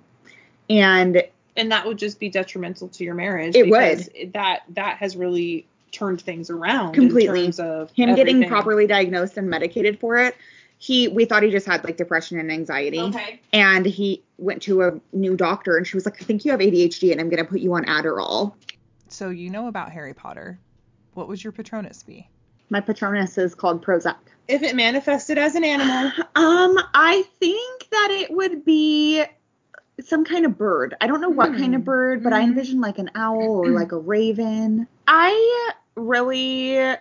[0.71, 1.23] And
[1.55, 3.55] And that would just be detrimental to your marriage.
[3.55, 7.39] It because That that has really turned things around Completely.
[7.41, 10.37] in terms of him getting properly diagnosed and medicated for it,
[10.79, 12.99] he, we thought he just had like depression and anxiety.
[13.01, 13.41] Okay.
[13.53, 16.61] And he went to a new doctor and she was like, I think you have
[16.61, 18.55] ADHD and I'm going to put you on Adderall.
[19.09, 20.59] So you know about Harry Potter.
[21.15, 22.27] What would your Patronus be?
[22.71, 24.17] My Patronus is called Prozac.
[24.49, 29.23] If it manifested as an animal, Um, I think that it would be
[30.01, 30.97] some kind of bird.
[31.01, 31.85] I don't know what kind of Hmm.
[31.85, 32.45] bird, but I Mhm.
[32.45, 34.89] envision like an owl or like a raven.
[35.07, 36.97] I really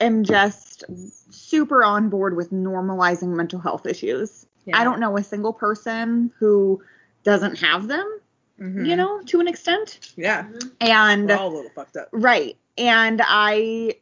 [0.00, 0.84] am just
[1.32, 4.46] super on board with normalizing mental health issues.
[4.64, 4.78] Yeah.
[4.78, 6.82] I don't know a single person who
[7.22, 8.20] doesn't have them,
[8.60, 8.86] Mhm.
[8.86, 10.12] you know, to an extent.
[10.16, 10.46] Yeah.
[10.80, 12.08] And We're all a little fucked up.
[12.12, 12.56] Right.
[12.76, 13.96] And I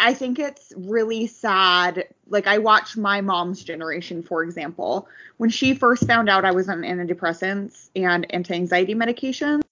[0.00, 2.08] I think it's really sad.
[2.28, 6.68] Like I watch my mom's generation, for example, when she first found out I was
[6.68, 9.62] on antidepressants and anti-anxiety medication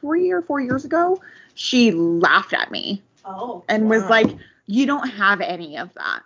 [0.00, 1.20] three or four years ago,
[1.54, 3.64] she laughed at me Oh.
[3.68, 4.28] and was like,
[4.66, 6.22] You don't have any of that.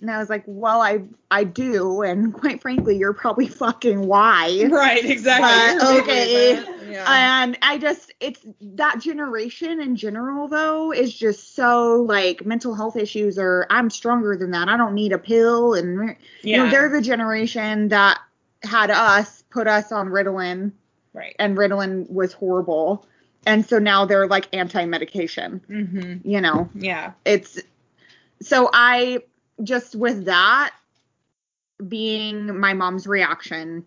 [0.00, 4.66] And I was like, Well, I I do, and quite frankly, you're probably fucking why.
[4.70, 5.78] Right, exactly.
[5.78, 6.76] But, You're a big okay.
[6.90, 7.04] Yeah.
[7.42, 12.96] And I just, it's that generation in general, though, is just so like mental health
[12.96, 14.68] issues are, I'm stronger than that.
[14.68, 15.74] I don't need a pill.
[15.74, 16.70] And, you know, Yeah.
[16.70, 18.18] they're the generation that
[18.64, 20.72] had us put us on Ritalin,
[21.12, 21.34] right.
[21.38, 23.06] and Ritalin was horrible.
[23.46, 26.28] And so now they're like anti medication, Mm-hmm.
[26.28, 27.12] you know, Yeah.
[27.24, 27.58] it's
[28.42, 29.20] so I
[29.62, 30.72] just with that
[31.88, 33.84] being my mom's reaction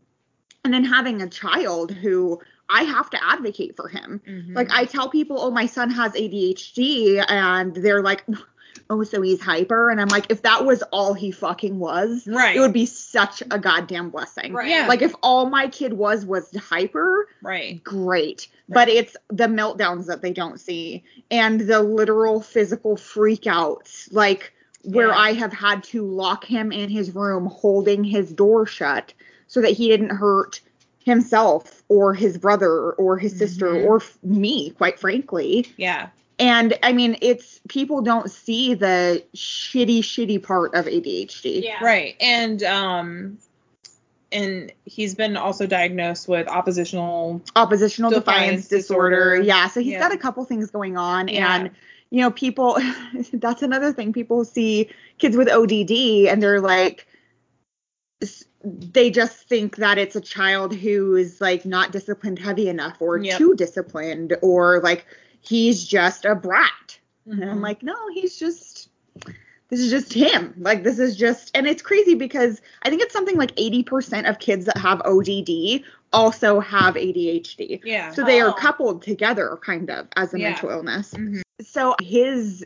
[0.63, 4.21] and then having a child who I have to advocate for him.
[4.27, 4.55] Mhm.
[4.55, 8.23] Like I tell people, "Oh, my son has ADHD," and they're like,
[8.89, 12.55] "Oh, so he's hyper." And I'm like, "If that was all he fucking was, right.
[12.55, 14.69] it would be such a goddamn blessing." Right.
[14.69, 14.87] Yeah.
[14.87, 17.83] Like if all my kid was was hyper, right.
[17.83, 18.47] great.
[18.69, 25.07] But it's the meltdowns that they don't see and the literal physical freakouts, like where
[25.07, 25.17] Yeah.
[25.17, 29.13] I have had to lock him in his room holding his door shut
[29.47, 30.61] so that he didn't hurt
[31.05, 33.85] himself or his brother or his sister Mhm.
[33.85, 35.67] or f- me, quite frankly.
[35.77, 36.07] Yeah.
[36.43, 41.63] And I mean, it's people don't see the shitty, shitty part of ADHD.
[41.63, 41.81] Yeah.
[41.81, 42.15] Right.
[42.19, 43.37] And um
[44.33, 49.35] and he's been also diagnosed with oppositional oppositional defiance, Defiance disorder.
[49.35, 49.41] disorder.
[49.43, 49.99] Yeah, so he's Yeah.
[49.99, 51.55] got a couple things going on Yeah.
[51.55, 51.71] and
[52.09, 52.77] you know people
[53.33, 57.07] that's another thing people see kids with ODD and they're like
[58.63, 63.17] they just think that it's a child who is like not disciplined heavy enough or
[63.17, 63.37] Yep.
[63.37, 65.05] too disciplined or like
[65.43, 66.99] he's just a brat.
[67.25, 67.51] And Mhm.
[67.51, 68.89] I'm like, no, he's just
[69.69, 70.53] this is just him.
[70.59, 74.37] Like this is just and it's crazy because I think it's something like 80% of
[74.37, 77.81] kids that have ODD also have ADHD.
[77.83, 78.11] Yeah.
[78.11, 78.49] So they Oh.
[78.49, 80.49] are coupled together kind of as a Yeah.
[80.51, 81.11] mental illness.
[81.13, 81.41] Mhm.
[81.61, 82.65] So his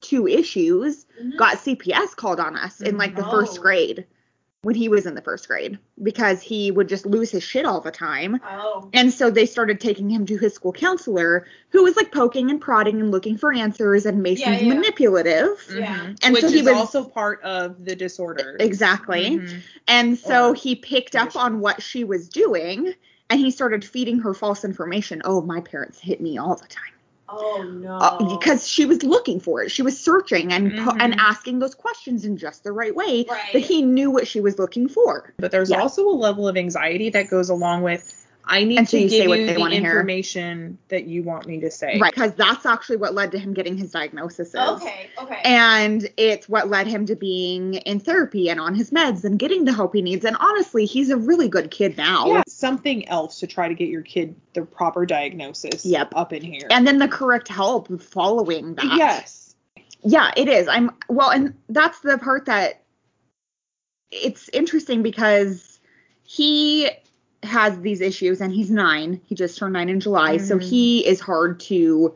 [0.00, 1.36] two issues Mhm.
[1.36, 3.30] got CPS called on us in like the Mhm.
[3.30, 3.62] first Oh.
[3.62, 4.06] grade
[4.62, 7.80] when he was in the first grade because he would just lose his shit all
[7.80, 8.40] the time.
[8.48, 8.88] Oh.
[8.92, 12.60] And so they started taking him to his school counselor, who was like poking and
[12.60, 14.74] prodding and looking for answers and Mason's Yeah, yeah.
[14.74, 15.64] manipulative.
[15.72, 15.96] Yeah.
[15.98, 16.18] Mhm.
[16.24, 18.56] And Which so he is was- also part of the disorder.
[18.58, 19.38] Exactly.
[19.38, 19.60] Mhm.
[19.86, 22.92] And so Or he picked up on what she was doing
[23.30, 25.22] and he started feeding her false information.
[25.24, 26.82] Oh, my parents hit me all the time.
[27.28, 27.96] Oh no.
[27.96, 29.70] Uh, because she was looking for it.
[29.70, 31.00] She was searching and pu- Mhm.
[31.00, 33.52] and asking those questions in just the right way Right.
[33.52, 35.32] that he knew what she was looking for.
[35.38, 35.80] But there's Yeah.
[35.80, 39.08] also a level of anxiety that goes along with I need And so to you
[39.08, 39.90] say give what you they the wanna hear.
[39.90, 41.98] information that you want me to say.
[41.98, 42.12] Right.
[42.14, 44.54] Because that's actually what led to him getting his diagnosis.
[44.54, 45.10] Okay.
[45.20, 45.40] Okay.
[45.44, 49.64] And it's what led him to being in therapy and on his meds and getting
[49.64, 50.24] the help he needs.
[50.24, 52.26] And honestly, he's a really good kid now.
[52.26, 56.12] Yeah, something else to try to get your kid the proper diagnosis Yep.
[56.14, 56.68] up in here.
[56.70, 58.84] And then the correct help following that.
[58.96, 59.54] yes.
[60.02, 60.68] Yeah, it is.
[60.68, 62.82] I'm well, and that's the part that
[64.12, 65.80] it's interesting because
[66.22, 66.88] he
[67.46, 69.20] has these issues and he's nine.
[69.26, 70.62] He just turned nine in July, so Mhm.
[70.62, 72.14] he is hard to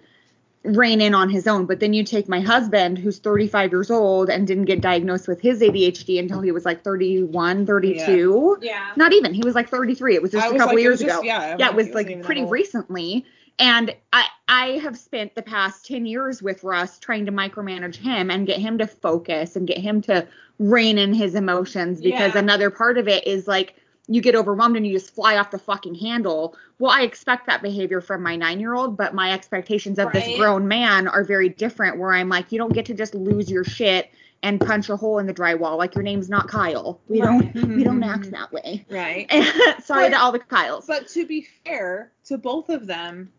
[0.63, 1.65] rein in on his own.
[1.65, 5.41] But then you take my husband, who's 35 years old and didn't get diagnosed with
[5.41, 8.59] his ADHD until he was like 31, 32.
[8.61, 8.91] yeah.
[8.97, 9.33] Not even.
[9.33, 10.15] He was like 33.
[10.15, 11.23] It was just I a was couple like, years just- ago.
[11.25, 13.25] yeah, yeah, it was wasn't like pretty recently.
[13.59, 18.31] And I I have spent the past 10 years with Russ trying to micromanage him
[18.31, 20.27] and get him to focus and get him to
[20.59, 22.41] rein in his emotions because Yeah.
[22.41, 23.75] another part of it is like
[24.11, 26.57] you get overwhelmed and you just fly off the fucking handle.
[26.81, 31.07] Well, I expect that behavior from my 9-year-old, but my expectations of this grown man
[31.07, 34.11] are very different where I'm like you don't get to just lose your shit
[34.43, 37.01] and punch a hole in the drywall like your name's not Kyle.
[37.09, 37.53] We Right.
[37.55, 38.11] don't we don't mm-hmm.
[38.11, 38.85] act that way.
[38.91, 39.31] Right.
[39.85, 40.87] Sorry But- to all the Kyles.
[40.87, 43.31] But to be fair to both of them,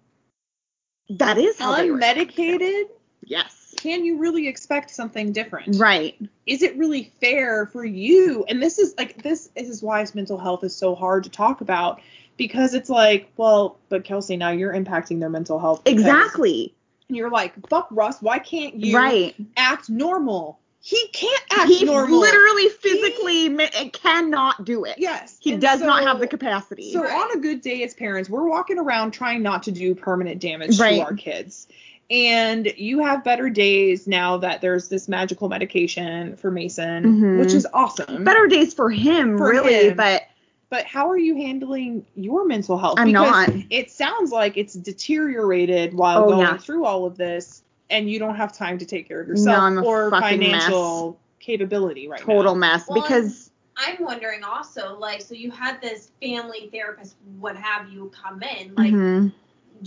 [1.09, 2.17] that is how they react.
[2.31, 2.83] unmedicated,
[3.25, 3.60] Yes.
[3.81, 5.77] Can you really expect something different?
[5.77, 6.15] Right.
[6.45, 8.45] Is it really fair for you?
[8.47, 11.61] And this is like this is why his mental health is so hard to talk
[11.61, 11.99] about
[12.37, 15.81] because it's like, well, but Kelsey, now you're impacting their mental health.
[15.85, 16.75] Exactly.
[17.07, 19.35] And you're like, fuck Russ, why can't you right.
[19.57, 20.59] act normal?
[20.83, 21.77] He can't act normal.
[21.77, 22.19] He normal.
[22.19, 24.95] literally physically mi- eh, cannot do it.
[24.97, 25.37] Yes.
[25.39, 26.91] He and does not have the capacity.
[26.93, 27.13] So Right.
[27.13, 30.79] on a good day as parents, we're walking around trying not to do permanent damage
[30.79, 30.95] Right.
[30.97, 31.67] to our kids.
[32.09, 37.39] And you have better days now that there's this magical medication for Mason, Mhm.
[37.39, 38.23] which is awesome.
[38.25, 39.97] Better days for him, For really, him.
[39.97, 40.23] but
[40.69, 42.97] But how are you handling your mental health?
[42.97, 43.49] I'm because not.
[43.69, 46.57] It sounds like it's deteriorated while Oh, going yeah.
[46.57, 49.83] through all of this, and you don't have time to take care of yourself I'm
[49.83, 52.59] or fucking financial capability right total now.
[52.61, 57.89] mess Well, because I'm wondering also, like, so you had this family therapist, what have
[57.89, 58.73] you, come in.
[58.75, 59.33] Like, Mhm.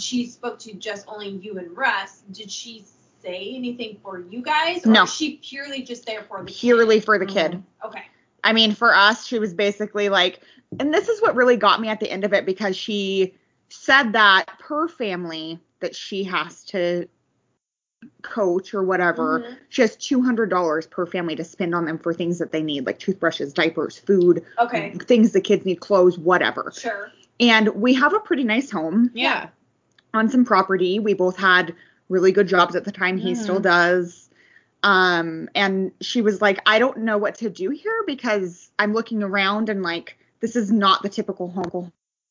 [0.00, 2.22] She spoke to just only you and Russ.
[2.32, 2.84] Did she
[3.22, 4.84] say anything for you guys?
[4.86, 5.06] Or No.
[5.06, 6.56] she purely just there for the kid?
[6.58, 7.62] purely for the kid.
[7.84, 8.02] Okay.
[8.42, 10.40] I mean, for us, she was basically like,
[10.78, 13.34] and this is what really got me at the end of it because she
[13.70, 17.08] said that per family that she has to
[18.22, 19.56] coach or whatever, Mhm.
[19.70, 22.98] she has $200 per family to spend on them for things that they need, like
[22.98, 24.92] toothbrushes, diapers, food, Okay.
[25.06, 26.72] things the kids need, clothes, whatever.
[26.76, 27.10] Sure.
[27.40, 29.48] And we have a pretty nice home Yeah.
[30.14, 30.98] On some property.
[30.98, 31.74] We both had
[32.08, 33.18] really good jobs at the time.
[33.18, 34.30] He still does.
[34.82, 39.22] Um, and she was like, I don't know what to do here because I'm looking
[39.22, 41.90] around and like, this is not the typical home.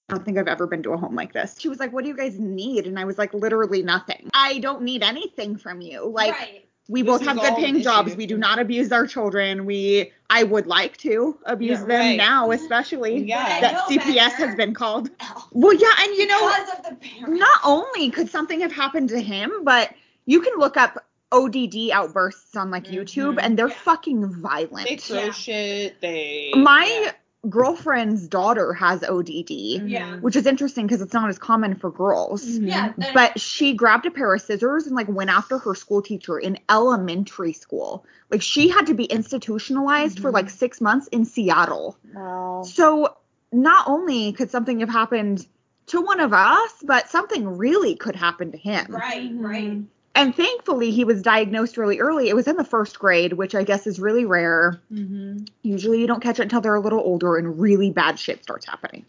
[0.09, 1.55] I don't think I've ever been to a home like this.
[1.57, 2.85] She was like, What do you guys need?
[2.85, 4.29] And I was like, Literally nothing.
[4.33, 6.07] I don't need anything from you.
[6.07, 6.67] Like, right.
[6.89, 7.83] We This both have good an paying issue.
[7.83, 8.15] jobs.
[8.15, 9.65] We do not abuse our children.
[9.65, 12.17] We, I would like to abuse Yeah, them right.
[12.17, 13.61] now, especially Yeah.
[13.61, 14.47] That CPS better.
[14.47, 15.09] has been called.
[15.51, 19.19] Well, yeah, and you know, because of the not only could something have happened to
[19.21, 19.91] him, but
[20.25, 23.39] you can look up ODD outbursts on like YouTube Mhm.
[23.43, 23.75] and they're Yeah.
[23.75, 24.87] fucking violent.
[24.89, 25.31] They throw Yeah.
[25.31, 26.01] shit.
[26.01, 26.51] They.
[26.55, 27.11] My yeah.
[27.49, 30.17] Girlfriend's daughter has ODD, Yeah.
[30.17, 32.45] which is interesting because it's not as common for girls.
[32.45, 32.67] Mhm.
[32.67, 32.93] Yeah.
[33.13, 36.57] But she grabbed a pair of scissors and like went after her school teacher in
[36.69, 38.05] elementary school.
[38.31, 40.33] Like she had to be institutionalized for Mhm.
[40.33, 41.97] like six months in Seattle.
[42.13, 42.63] Wow.
[42.65, 43.15] So
[43.51, 45.45] not only could something have happened
[45.87, 48.85] to one of us, but something really could happen to him.
[48.89, 49.31] Right.
[49.33, 49.43] Mhm.
[49.43, 49.81] Right.
[50.15, 52.29] And thankfully, he was diagnosed really early.
[52.29, 54.79] It was in the first grade, which I guess is really rare.
[54.91, 55.45] Mm-hmm.
[55.63, 58.65] Usually, you don't catch it until they're a little older and really bad shit starts
[58.65, 59.05] happening.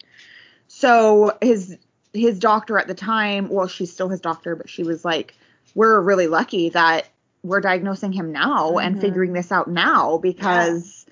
[0.67, 1.77] So his
[2.13, 5.35] his doctor at the time, well, she's still his doctor, but she was like,
[5.75, 7.07] "We're really lucky that
[7.43, 9.01] we're diagnosing him now and Mhm.
[9.01, 11.05] figuring this out now because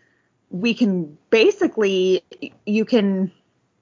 [0.49, 2.23] we can basically
[2.65, 3.32] you can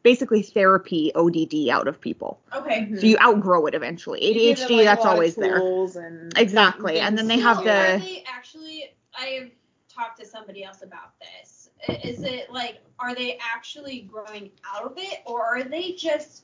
[0.03, 2.39] basically therapy ODD out of people.
[2.55, 2.91] Okay.
[2.99, 4.23] So you outgrow it eventually.
[4.25, 5.57] You give them, ADHD, like, a that's lot of always there.
[5.97, 6.99] And Exactly.
[6.99, 8.93] And then they things have So are the- they actually?
[9.13, 9.49] I have
[9.89, 11.69] talked to somebody else about this.
[12.03, 16.43] Is it like are they actually growing out of it, or are they just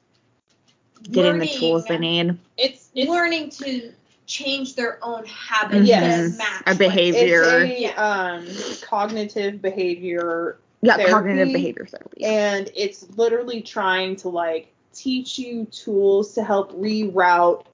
[1.11, 2.37] Getting the tools they need.
[2.57, 3.93] It's it's learning to
[4.25, 6.31] change their own habits Yes.
[6.31, 7.43] to match A what- behavior.
[7.63, 8.47] It's a um,
[8.81, 12.23] cognitive behavior, Yeah, Therapy cognitive behavior therapy.
[12.23, 17.65] and it's literally trying to like teach you tools to help reroute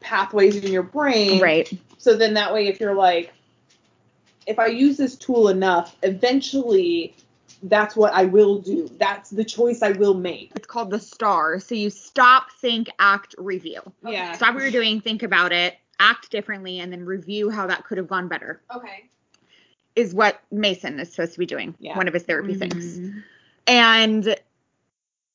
[0.00, 1.40] pathways in your brain.
[1.40, 1.70] right.
[1.98, 3.32] So then that way, if you're like,
[4.46, 7.16] if I use this tool enough, eventually
[7.64, 8.88] that's what I will do.
[8.98, 10.52] That's the choice I will make.
[10.54, 11.58] It's called the STAR.
[11.58, 13.80] So you stop, think, act, review.
[14.04, 14.32] Yeah.
[14.34, 17.98] Stop what you're doing, think about it, act differently, and then review how that could
[17.98, 18.60] have gone better.
[18.74, 19.08] Okay.
[19.96, 21.74] Is what Mason is supposed to be doing.
[21.80, 21.96] Yeah.
[21.96, 22.98] One of his therapy things.
[22.98, 23.24] Mhm.
[23.66, 24.36] And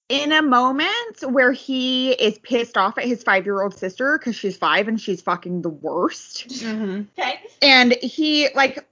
[0.08, 4.36] in a moment where he is pissed off at his five year old sister because
[4.36, 6.48] she's five and she's fucking the worst.
[6.50, 7.08] Mhm.
[7.18, 7.40] Okay.
[7.62, 8.86] And he, like,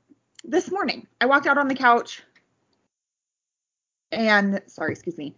[0.43, 2.23] this morning, I walked out on the couch
[4.11, 5.35] and, sorry, excuse me.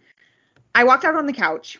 [0.74, 1.78] I walked out on the couch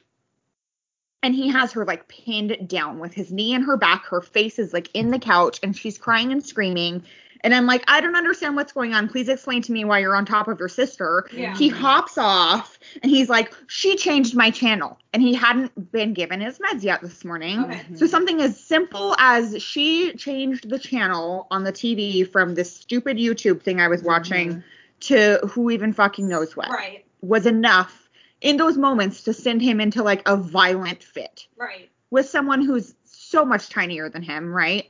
[1.23, 4.05] and he has her, like, pinned down with his knee in her back.
[4.07, 7.05] Her face is, like, in the couch and she's crying and screaming.
[7.45, 9.09] And I'm like, I don't understand what's going on.
[9.09, 11.29] Please explain to me why you're on top of your sister.
[11.33, 11.57] Yeah.
[11.57, 14.99] He hops off and he's like, She changed my channel.
[15.13, 17.65] And he hadn't been given his meds yet this morning.
[17.65, 17.83] Okay.
[17.95, 23.17] So something as simple as she changed the channel on the TV from this stupid
[23.17, 24.09] YouTube thing I was mm-hmm.
[24.09, 24.65] watching
[25.01, 27.05] to who even fucking knows what Right.
[27.21, 28.09] was enough
[28.41, 31.91] in those moments to send him into like a violent fit Right.
[32.11, 34.87] with someone who's so much tinier than him, right?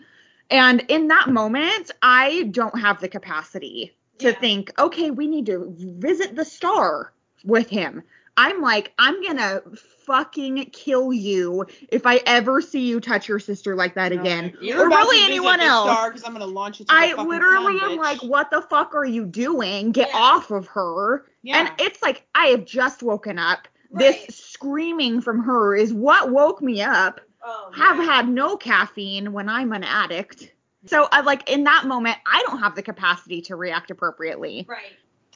[0.53, 4.39] And in that moment, I don't have the capacity to Yeah.
[4.39, 7.13] think, okay, we need to visit the star
[7.45, 8.03] with him.
[8.37, 9.63] I'm like, I'm gonna
[10.07, 14.55] fucking kill you if I ever see you touch your sister like that again.
[14.61, 15.91] You're or really anyone else.
[15.91, 18.03] star I'm gonna launch I literally sun, am bitch.
[18.03, 19.93] like, what the fuck are you doing?
[19.93, 20.19] Get Yeah.
[20.19, 21.27] off of her.
[21.43, 21.59] Yeah.
[21.59, 23.69] And it's like, I have just woken up.
[23.91, 24.27] Right.
[24.27, 27.21] This screaming from her is what woke me up.
[27.45, 27.71] Oh.
[27.75, 28.05] Have yeah.
[28.05, 30.53] had no caffeine when I'm an addict.
[30.87, 34.67] So I like in that moment, I don't have the capacity to react appropriately.
[34.69, 34.93] Right.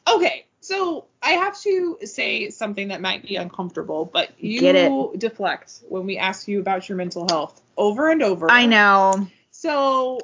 [0.09, 6.07] Okay, so I have to say something that might be uncomfortable, but you deflect when
[6.07, 8.51] we ask you about your mental health over and over.
[8.51, 9.27] I know.
[9.51, 10.21] So,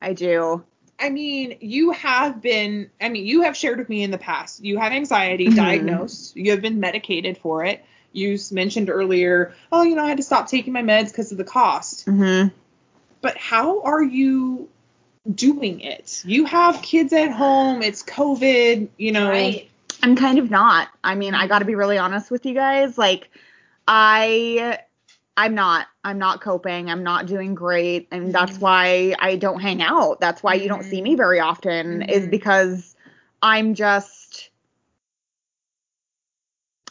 [0.00, 0.64] I do.
[0.98, 4.64] I mean, you have been, I mean, you have shared with me in the past,
[4.64, 5.56] you have anxiety Mhm.
[5.56, 7.84] diagnosed, you have been medicated for it.
[8.16, 11.38] You mentioned earlier, oh, you know, I had to stop taking my meds because of
[11.38, 12.04] the cost.
[12.06, 12.46] hmm
[13.20, 14.68] But how are you
[15.34, 16.22] doing it?
[16.24, 19.28] You have kids at home, it's COVID, you know.
[19.28, 19.68] Right.
[20.02, 20.88] I'm kind of not.
[21.02, 22.96] I mean, I got to be really honest with you guys.
[22.98, 23.30] Like,
[23.88, 24.78] I,
[25.36, 25.86] I'm not.
[26.04, 26.90] I'm not coping.
[26.90, 30.20] I'm not doing great, and that's why I don't hang out.
[30.20, 32.02] That's why you don't see me very often.
[32.02, 32.30] Is Mhm.
[32.30, 32.94] because
[33.42, 34.25] I'm just.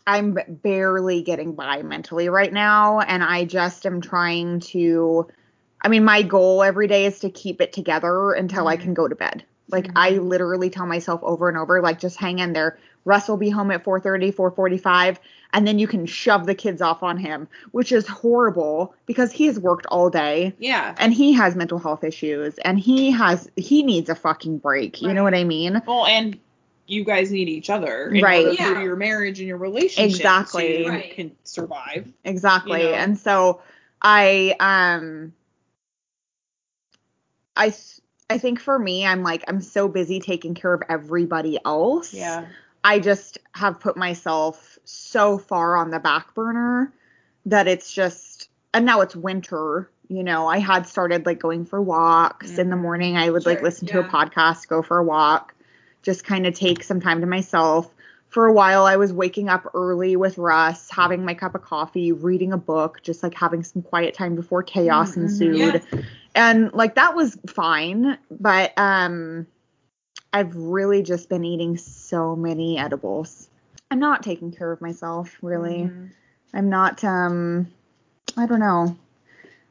[0.07, 5.27] I'm barely getting by mentally right now, and I just am trying to.
[5.81, 8.81] I mean, my goal every day is to keep it together until I Mhm.
[8.81, 9.43] can go to bed.
[9.71, 12.77] Like I literally tell myself over and over, like just hang in there.
[13.03, 15.19] Russ will be home at 4:30, 4:45,
[15.53, 19.47] and then you can shove the kids off on him, which is horrible because he
[19.47, 20.93] has worked all day Yeah.
[20.99, 25.01] and he has mental health issues and he has he needs a fucking break.
[25.01, 25.81] You know what I mean?
[25.87, 26.37] Well, and
[26.87, 28.45] you guys need each other in Right.
[28.45, 28.83] order for Yeah.
[28.83, 30.83] your marriage and your relationship Exactly.
[30.83, 31.11] to Right.
[31.11, 32.07] can survive.
[32.23, 32.81] Exactly.
[32.83, 32.93] You know?
[32.95, 33.61] And so
[34.01, 35.33] I um
[37.55, 37.73] i
[38.29, 42.13] i think for me I'm like I'm so busy taking care of everybody else.
[42.13, 42.45] Yeah.
[42.83, 46.93] I just have put myself so far on the back burner
[47.45, 50.47] that it's just and now it's winter, you know.
[50.47, 52.81] I had started like going for walks in the Mhm.
[52.81, 53.17] morning.
[53.17, 55.54] I would like Sure, listen to a podcast, go for a walk,
[56.05, 57.91] just kind of take some time to myself.
[58.29, 62.11] For a while I was waking up early with Russ, having my cup of coffee,
[62.11, 65.23] reading a book, just like having some quiet time before chaos Mhm.
[65.23, 65.81] ensued.
[66.35, 69.47] And like that was fine, but um
[70.33, 73.49] I've really just been eating so many edibles.
[73.89, 75.89] I'm not taking care of myself, really.
[75.89, 76.09] Mhm.
[76.53, 77.67] I'm not um
[78.37, 78.97] I don't know.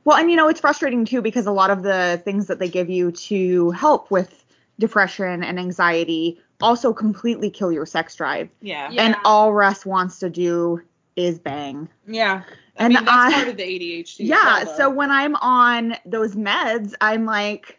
[0.04, 2.68] Well, and you know, it's frustrating too because a lot of the things that they
[2.68, 4.43] give you to help with
[4.78, 8.48] depression and anxiety also completely kill your sex drive.
[8.60, 8.90] Yeah.
[8.90, 9.02] Yeah.
[9.02, 10.80] And all Russ wants to do
[11.16, 11.88] is bang.
[12.06, 12.42] Yeah.
[12.78, 14.16] I And mean, that's I- part of the ADHD.
[14.26, 17.78] Yeah, well, so when I'm on those meds, I'm like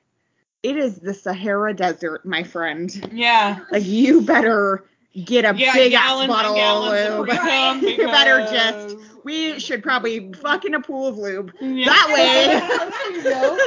[0.64, 3.10] it is the Sahara Desert, my friend.
[3.14, 3.60] yeah.
[3.72, 4.84] Like you better
[5.24, 7.28] get a Yeah, big ass gallons bottle of gallons of lube.
[7.30, 8.98] pre-cum you better just.
[9.24, 11.52] We should probably fuck in a pool of lube.
[11.60, 11.86] Yeah.
[11.86, 12.08] That
[12.92, 13.54] there you go.
[13.54, 13.58] way.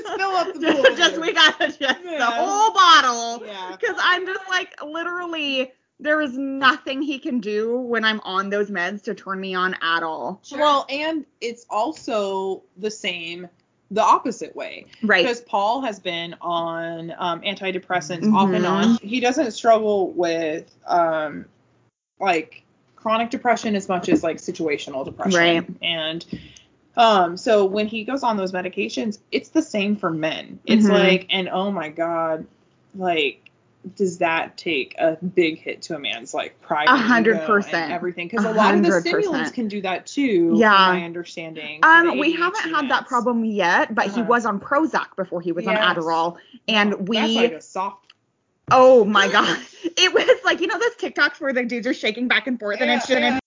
[0.00, 0.96] Just fill up the pool.
[0.96, 3.44] just we gotta just the whole bottle.
[3.44, 3.76] Yeah.
[3.78, 8.70] Because I'm just like literally there is nothing he can do when I'm on those
[8.70, 10.40] meds to turn me on at all.
[10.52, 13.48] Well, and it's also the same
[13.90, 14.84] the opposite way.
[15.02, 15.24] Right.
[15.24, 18.70] Because Paul has been on um, antidepressants off and Mhm.
[18.70, 18.96] on.
[18.96, 21.46] He doesn't struggle with um,
[22.20, 22.62] like
[22.96, 25.38] chronic depression as much as like situational depression.
[25.40, 25.66] Right.
[25.80, 26.26] And
[26.96, 30.58] um, so when he goes on those medications, it's the same for men.
[30.66, 30.90] It's Mhm.
[30.90, 32.44] like, and oh my god,
[32.94, 33.47] like
[33.96, 37.74] does that take a big hit to a man's like pride A hundred percent.
[37.74, 40.70] and everything because A lot of the stimulants can do that too Yeah.
[40.70, 44.24] my understanding Um, we haven't had that problem yet, but he Uh-huh.
[44.24, 46.36] was on Prozac before he was on Adderall,
[46.66, 47.16] and we.
[47.16, 48.04] that's like a soft
[48.70, 52.28] oh my god, it was like you know those TikToks where the dudes are shaking
[52.28, 53.38] back and forth, and Yeah, it's just yeah.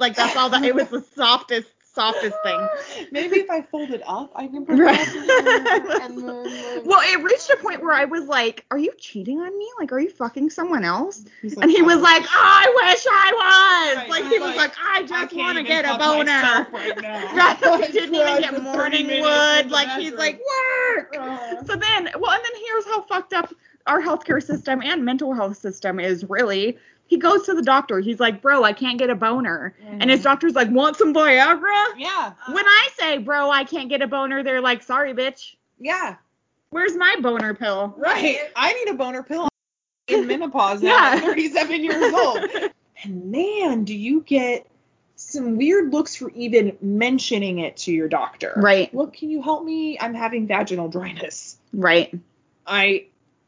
[0.00, 0.64] like that's all that.
[0.64, 2.68] It was the softest, softest thing.
[3.12, 4.98] maybe if i fold it up i can put Right.
[5.06, 8.92] it and then, like- Well, it reached a point where I was like, "Are you
[8.98, 9.68] cheating on me?
[9.78, 13.06] Like, are you fucking someone else?" He's And he "I was wish- like, "I wish
[13.10, 15.98] I was." Right, like he was like, like, "I I just want to get a
[15.98, 19.70] boner." right now Right, he didn't even get morning wood.
[19.70, 23.52] Like he's like, "Work." Uh, So then, well, and then here's how fucked up
[23.86, 26.78] our healthcare system and mental health system is really.
[27.12, 28.00] He goes to the doctor.
[28.00, 29.76] He's like, bro, I can't get a boner.
[29.86, 30.22] And his Mhm.
[30.22, 31.88] doctor's like, want some Viagra?
[31.98, 35.54] yeah When I say, bro, I can't get a boner, they're like, sorry, bitch.
[35.78, 36.16] yeah
[36.70, 37.92] Where's my boner pill?
[37.98, 39.46] right i need a boner pill
[40.08, 41.12] in menopause now Yeah.
[41.16, 42.48] at 37 years old
[43.04, 44.66] and man do you get
[45.16, 49.64] some weird looks for even mentioning it to your doctor Right, Look, can you help
[49.66, 49.98] me?
[50.00, 51.58] I'm having vaginal dryness.
[51.74, 52.10] right.
[52.66, 53.04] I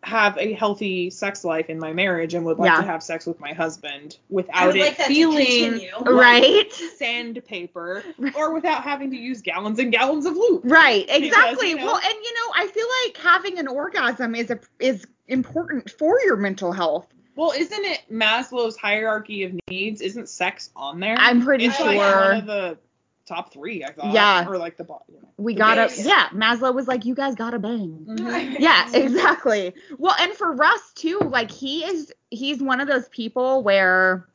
[0.07, 2.77] have a healthy sex life in my marriage and would like Yeah.
[2.77, 5.91] to have sex with my husband without it like feeling continue.
[6.01, 6.73] like Right.
[6.97, 8.03] sandpaper
[8.37, 10.63] or without having to use gallons and gallons of lube.
[10.65, 11.71] Right, Because, exactly.
[11.71, 15.07] you know- Well, and you know, I feel like having an orgasm is a is
[15.29, 17.07] important for your mental health.
[17.37, 20.01] Well, isn't it Maslow's hierarchy of needs?
[20.01, 21.17] Isn't sex on there?
[21.19, 21.87] I'm pretty it's sure.
[21.87, 22.79] like one of the
[23.27, 24.13] top three, I thought.
[24.13, 24.47] Yeah.
[24.49, 25.15] Or like the bottom.
[25.37, 26.05] We gotta, base.
[26.07, 26.29] yeah.
[26.33, 28.07] Maslow was like, you guys gotta bang.
[28.09, 28.57] Mhm.
[28.59, 29.75] Yeah, exactly.
[29.99, 34.29] Well, and for Russ too, like he is he's one of those people where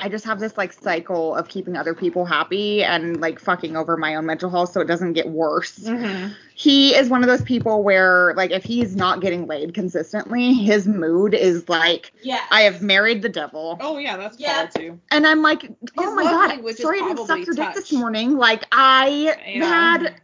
[0.00, 3.96] I just have this like cycle of keeping other people happy and like fucking over
[3.96, 5.78] my own mental health so it doesn't get worse.
[5.80, 6.34] Mhm.
[6.54, 10.86] He is one of those people where like if he's not getting laid consistently, his
[10.86, 12.40] mood is like Yeah.
[12.50, 13.78] I have married the devil.
[13.80, 14.66] Oh yeah, that's Yeah.
[14.66, 15.00] Paul too.
[15.10, 18.36] And I'm like, oh my god, sorry I didn't suck your dick this morning.
[18.36, 19.64] Like I Yeah.
[19.64, 20.14] had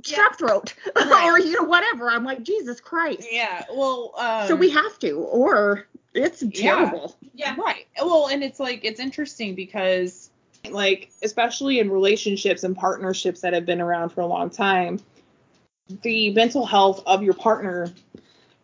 [0.00, 1.24] strep throat Right.
[1.30, 2.10] or you know whatever.
[2.10, 3.26] I'm like Jesus Christ.
[3.30, 3.64] Yeah.
[3.72, 4.12] Well.
[4.16, 7.16] Um, So we have to, or it's terrible.
[7.34, 7.54] Yeah.
[7.56, 7.86] Right.
[7.98, 10.30] Well, and it's like it's interesting because
[10.70, 15.00] like especially in relationships and partnerships that have been around for a long time,
[16.02, 17.92] the mental health of your partner,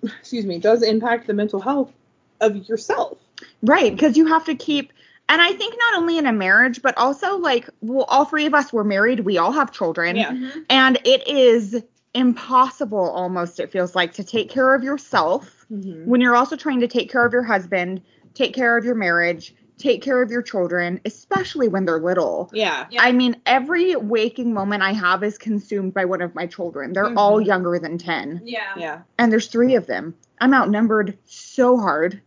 [0.03, 1.93] excuse me, does impact the mental health
[2.41, 3.19] of yourself.
[3.63, 4.93] Right, because you have to keep
[5.29, 8.55] and I think not only in a marriage, but also like well, all three of
[8.55, 10.17] us were married, we all have children.
[10.17, 10.33] Yeah.
[10.33, 10.67] Mhm.
[10.71, 11.83] And it is
[12.17, 16.09] impossible almost, it feels like, to take care of yourself Mm-hmm.
[16.09, 18.01] when you're also trying to take care of your husband,
[18.35, 22.49] take care of your marriage, take care of your children, especially when they're little.
[22.53, 22.87] Yeah.
[22.89, 23.03] Yeah.
[23.03, 26.93] I mean, every waking moment I have is consumed by one of my children.
[26.93, 27.17] They're Mhm.
[27.17, 28.43] all younger than 10.
[28.45, 28.73] Yeah.
[28.77, 29.03] Yeah.
[29.19, 30.15] and there's three of them.
[30.41, 32.23] I'm outnumbered so hard.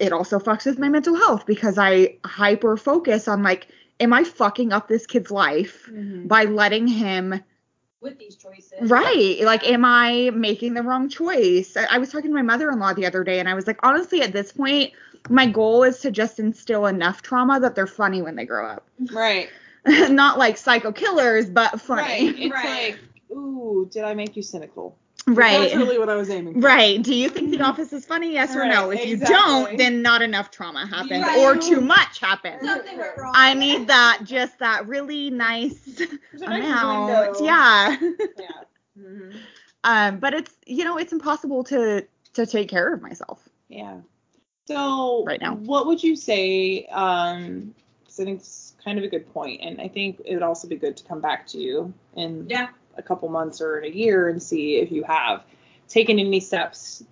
[0.00, 3.68] It also fucks with my mental health because I hyper focus on like,
[4.00, 6.26] am I fucking up this kid's life Mm-hmm.
[6.26, 7.40] by letting him
[8.00, 8.90] With these choices.
[8.90, 9.38] right?
[9.42, 11.76] Like, am I making the wrong choice?
[11.76, 14.22] I, I was talking to my mother-in-law the other day, and I was like, honestly,
[14.22, 14.92] at this point,
[15.28, 18.86] my goal is to just instill enough trauma that they're funny when they grow up.
[19.12, 19.48] Right.
[19.86, 22.02] Not like psycho killers, but funny.
[22.02, 22.38] Right.
[22.38, 22.64] It's Right.
[23.30, 24.96] like, ooh, did I make you cynical?
[25.26, 25.70] Right.
[25.70, 26.60] That's really what I was aiming for.
[26.60, 27.02] Right.
[27.02, 28.32] Do you think The Office is funny?
[28.32, 28.88] Yes or no?
[28.88, 31.38] Right, If you don't, then not enough trauma happened Right.
[31.38, 32.60] or too much happened.
[32.64, 33.32] Something went wrong.
[33.36, 37.36] I need that, just that really nice There's a nice amount.
[37.42, 37.96] Yeah.
[38.38, 38.48] Yeah.
[38.98, 39.34] Mhm.
[39.84, 43.46] um, but it's you know it's impossible to to take care of myself.
[43.68, 43.98] Yeah.
[44.66, 45.54] So Right now.
[45.56, 46.86] what would you say?
[46.86, 47.74] Um,
[48.06, 50.76] I think it's kind of a good point, and I think it would also be
[50.76, 52.68] good to come back to you and Yeah.
[52.98, 55.42] A couple months or in a year and see if you have
[55.88, 57.02] taken any steps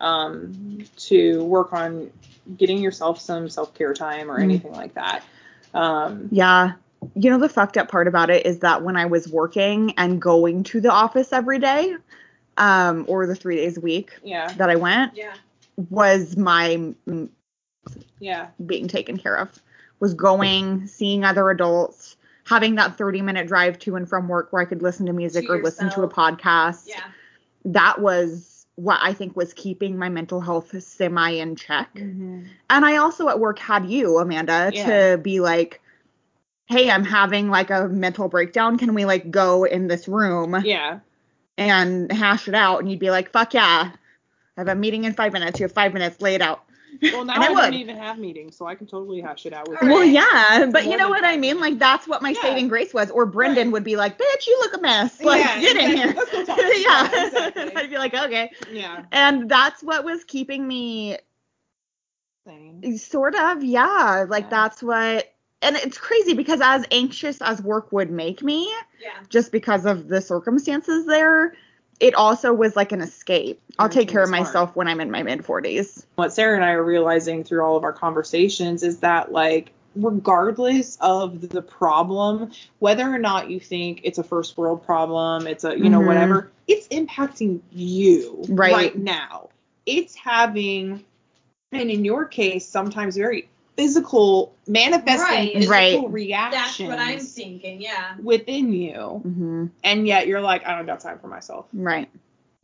[0.00, 2.10] um, to work on
[2.56, 4.44] getting yourself some self care time or Mm.
[4.44, 5.22] anything like that.
[5.74, 6.72] Um, Yeah.
[7.14, 10.22] You know the fucked up part about it is that when I was working and
[10.22, 11.94] going to the office every day,
[12.58, 14.52] um, or the three days a week yeah.
[14.54, 15.34] that I went, Yeah.
[15.90, 16.94] was my
[18.20, 18.48] Yeah.
[18.64, 19.60] being taken care of
[20.00, 22.16] was going seeing other adults
[22.46, 25.46] having that 30 minute drive to and from work where i could listen to music
[25.46, 27.00] To or listen to a podcast Yeah.
[27.66, 32.46] that was what i think was keeping my mental health semi in check Mhm.
[32.70, 35.12] and i also at work had you amanda Yeah.
[35.12, 35.80] to be like
[36.66, 41.00] hey i'm having like a mental breakdown can we like go in this room Yeah.
[41.58, 43.92] and hash it out and you'd be like fuck yeah
[44.56, 46.64] i have a meeting in five minutes you have five minutes lay it out
[47.10, 49.68] Well, now I I, don't even have meetings, so I can totally hash it out
[49.68, 49.88] with All.
[49.88, 50.10] Well, right.
[50.10, 51.58] yeah, but you know what I mean?
[51.60, 52.40] Like that's what my Yeah.
[52.42, 53.10] saving grace was.
[53.10, 53.72] Or Brendan Right.
[53.72, 55.20] would be like, "Bitch, you look a mess.
[55.22, 56.58] Like, Yeah, get in here." Let's go talk.
[56.86, 57.72] yeah, Yeah, exactly.
[57.76, 59.04] I'd be like, "Okay." Yeah.
[59.12, 61.18] And that's what was keeping me
[62.46, 62.96] Same.
[62.98, 64.50] sort of, yeah, like Yeah.
[64.50, 65.28] that's what.
[65.64, 68.68] And it's crazy because as anxious as work would make me,
[69.00, 69.10] Yeah.
[69.28, 71.54] just because of the circumstances there,
[72.02, 73.62] it also was like an escape.
[73.78, 74.40] I'll take care of hard.
[74.44, 76.04] myself when I'm in my mid 40s.
[76.16, 80.98] what Sarah and I are realizing through all of our conversations is that like regardless
[81.00, 82.50] of the problem,
[82.80, 86.06] whether or not you think it's a first world problem, it's a you know Mhm.
[86.06, 88.96] whatever, it's impacting you Right.
[88.98, 89.48] now.
[89.86, 91.04] It's having
[91.70, 95.52] and in your case sometimes very physical manifesting Right.
[95.52, 96.10] physical Right.
[96.12, 97.80] reactions That's what I'm thinking.
[97.80, 98.14] Yeah.
[98.22, 101.66] within you hmm and yet you're like I don't got time for myself.
[101.72, 102.08] Right.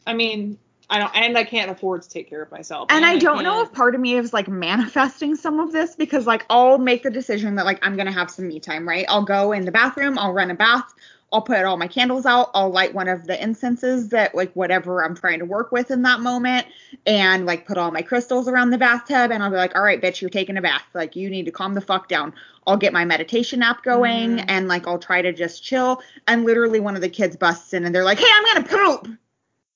[0.07, 0.59] I mean,
[0.91, 2.89] I don't and I can't afford to take care of myself.
[2.91, 5.95] And I don't know can't- if part of me is like manifesting some of this
[5.97, 9.05] because like I'll make the decision that like I'm gonna have some me time, right?
[9.09, 10.93] I'll go in the bathroom, I'll run a bath,
[11.33, 15.05] I'll put all my candles out, I'll light one of the incenses that like whatever
[15.05, 16.67] I'm trying to work with in that moment,
[17.07, 20.01] and like put all my crystals around the bathtub, and I'll be like, all right,
[20.01, 22.33] bitch, you're taking a bath, like you need to calm the fuck down.
[22.67, 24.45] I'll get my meditation app going, Mhm.
[24.49, 26.01] and like I'll try to just chill.
[26.27, 29.19] And literally one of the kids busts in and they're like, hey, I'm gonna poop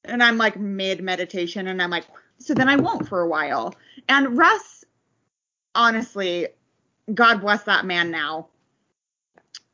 [0.05, 2.07] and I'm like mid meditation and I'm like,
[2.39, 3.75] so then I won't for a while.
[4.09, 4.85] And Russ,
[5.75, 6.49] honestly,
[7.13, 8.49] God bless that man now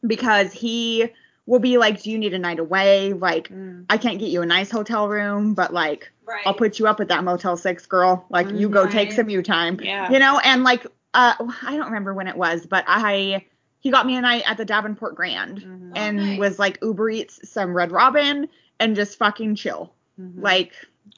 [0.07, 1.11] because he
[1.49, 3.15] will be like, do you need a night away?
[3.15, 3.87] Like, Mm.
[3.89, 6.43] I can't get you a nice hotel room, but like, Right.
[6.47, 8.27] I'll put you up at that Motel 6, girl.
[8.29, 9.81] Like, you go take some you time.
[9.83, 10.13] Yeah.
[10.13, 11.33] You know, and like, uh,
[11.67, 13.45] I don't remember when it was, but I
[13.81, 15.91] he got me a night at the Davenport Grand Mhm.
[15.91, 16.39] Oh, and nice.
[16.39, 19.95] was like Uber Eats some Red Robin and just fucking chill.
[20.21, 20.43] Mhm.
[20.43, 20.73] Like,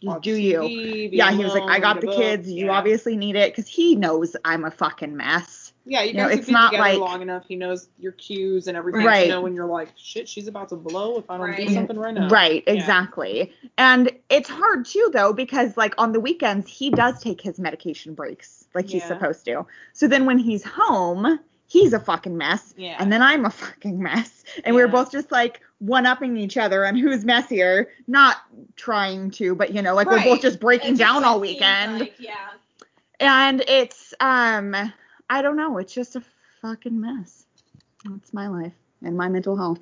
[0.04, 0.60] Watch do you.
[0.60, 2.16] TV, Yeah, he was like, I got the book.
[2.16, 2.48] kids.
[2.48, 2.78] You Yeah.
[2.78, 5.59] obviously need it because he knows I'm a fucking mess.
[5.90, 7.44] Yeah, you you know, guys it's have been not together like- long enough.
[7.48, 9.24] He knows your cues and everything Right.
[9.24, 11.66] to know when you're like, shit, she's about to blow if I don't Right.
[11.66, 12.28] do something right now.
[12.28, 12.74] Right, Yeah.
[12.74, 13.52] exactly.
[13.76, 18.14] And it's hard too though because like on the weekends he does take his medication
[18.14, 19.66] breaks like he's supposed to.
[19.92, 22.72] So then when he's home, he's a fucking mess.
[22.76, 22.94] Yeah.
[23.00, 24.44] And then I'm a fucking mess.
[24.64, 24.92] And we were Yeah.
[24.92, 28.36] both just like one upping each other on who's messier, not
[28.76, 31.40] trying to, but you know, like we're both just breaking It just, down like, all
[31.40, 31.98] weekend.
[31.98, 32.34] like, yeah.
[33.18, 34.92] and it's um
[35.30, 36.22] I don't know, it's just a
[36.60, 37.46] fucking mess.
[38.04, 38.72] That's my life
[39.02, 39.78] and my mental health.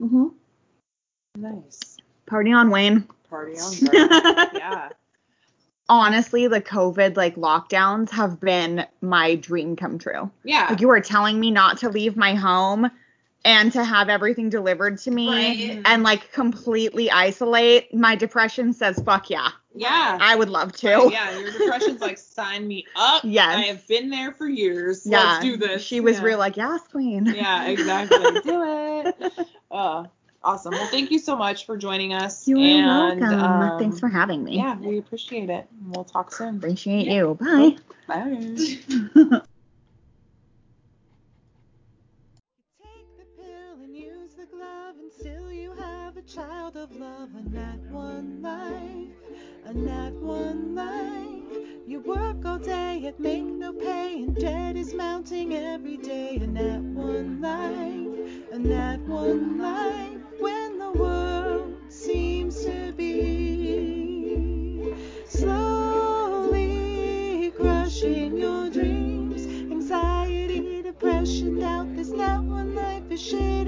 [0.00, 0.32] Mhm.
[1.36, 1.96] Nice.
[2.26, 3.06] Party on, Wayne.
[3.30, 3.72] Party on,
[4.54, 4.88] yeah.
[5.88, 10.30] honestly, the COVID like lockdowns have been my dream come true.
[10.44, 10.66] Yeah.
[10.70, 12.90] Like you were telling me not to leave my home
[13.44, 15.82] and to have everything delivered to me Right.
[15.84, 17.94] and like completely isolate.
[17.94, 19.50] My depression says fuck yeah.
[19.80, 20.18] Yeah.
[20.20, 21.08] I would love to.
[21.10, 23.22] Yeah, your depression's like, sign me up.
[23.28, 23.56] Yes.
[23.56, 25.06] I have been there for years.
[25.06, 25.22] Yeah.
[25.22, 25.82] Let's do this.
[25.82, 26.24] She was yeah.
[26.24, 27.26] real like, yes, queen.
[27.26, 28.18] Yeah, exactly.
[28.44, 29.46] do it.
[29.70, 30.04] Uh,
[30.42, 30.72] awesome.
[30.72, 32.46] Well, thank you so much for joining us.
[32.48, 33.40] You're and, welcome.
[33.40, 34.56] um, Thanks for having me.
[34.56, 35.66] Yeah, we appreciate it.
[35.88, 36.56] We'll talk soon.
[36.56, 37.14] Appreciate Yeah.
[37.14, 37.38] you.
[37.40, 37.76] Bye.
[38.06, 39.40] Bye.
[42.82, 47.30] Take the pill and use the glove, and still you have a child of love.
[47.36, 49.27] A nat one life,
[49.68, 51.58] a nat one life.
[51.86, 56.38] You work all day and make no pay, and debt is mounting every day.
[56.40, 58.18] and nat one life,
[58.50, 60.16] and nat one life.
[60.40, 64.94] When the world seems to be
[65.26, 65.92] slowly
[67.54, 71.94] crushing your dreams, anxiety, depression, doubt.
[71.94, 73.58] there's nat one life is sharing.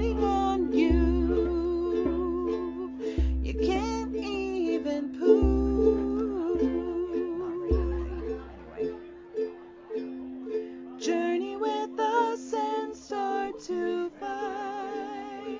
[13.71, 15.59] to find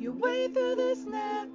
[0.00, 1.45] your way through this narrow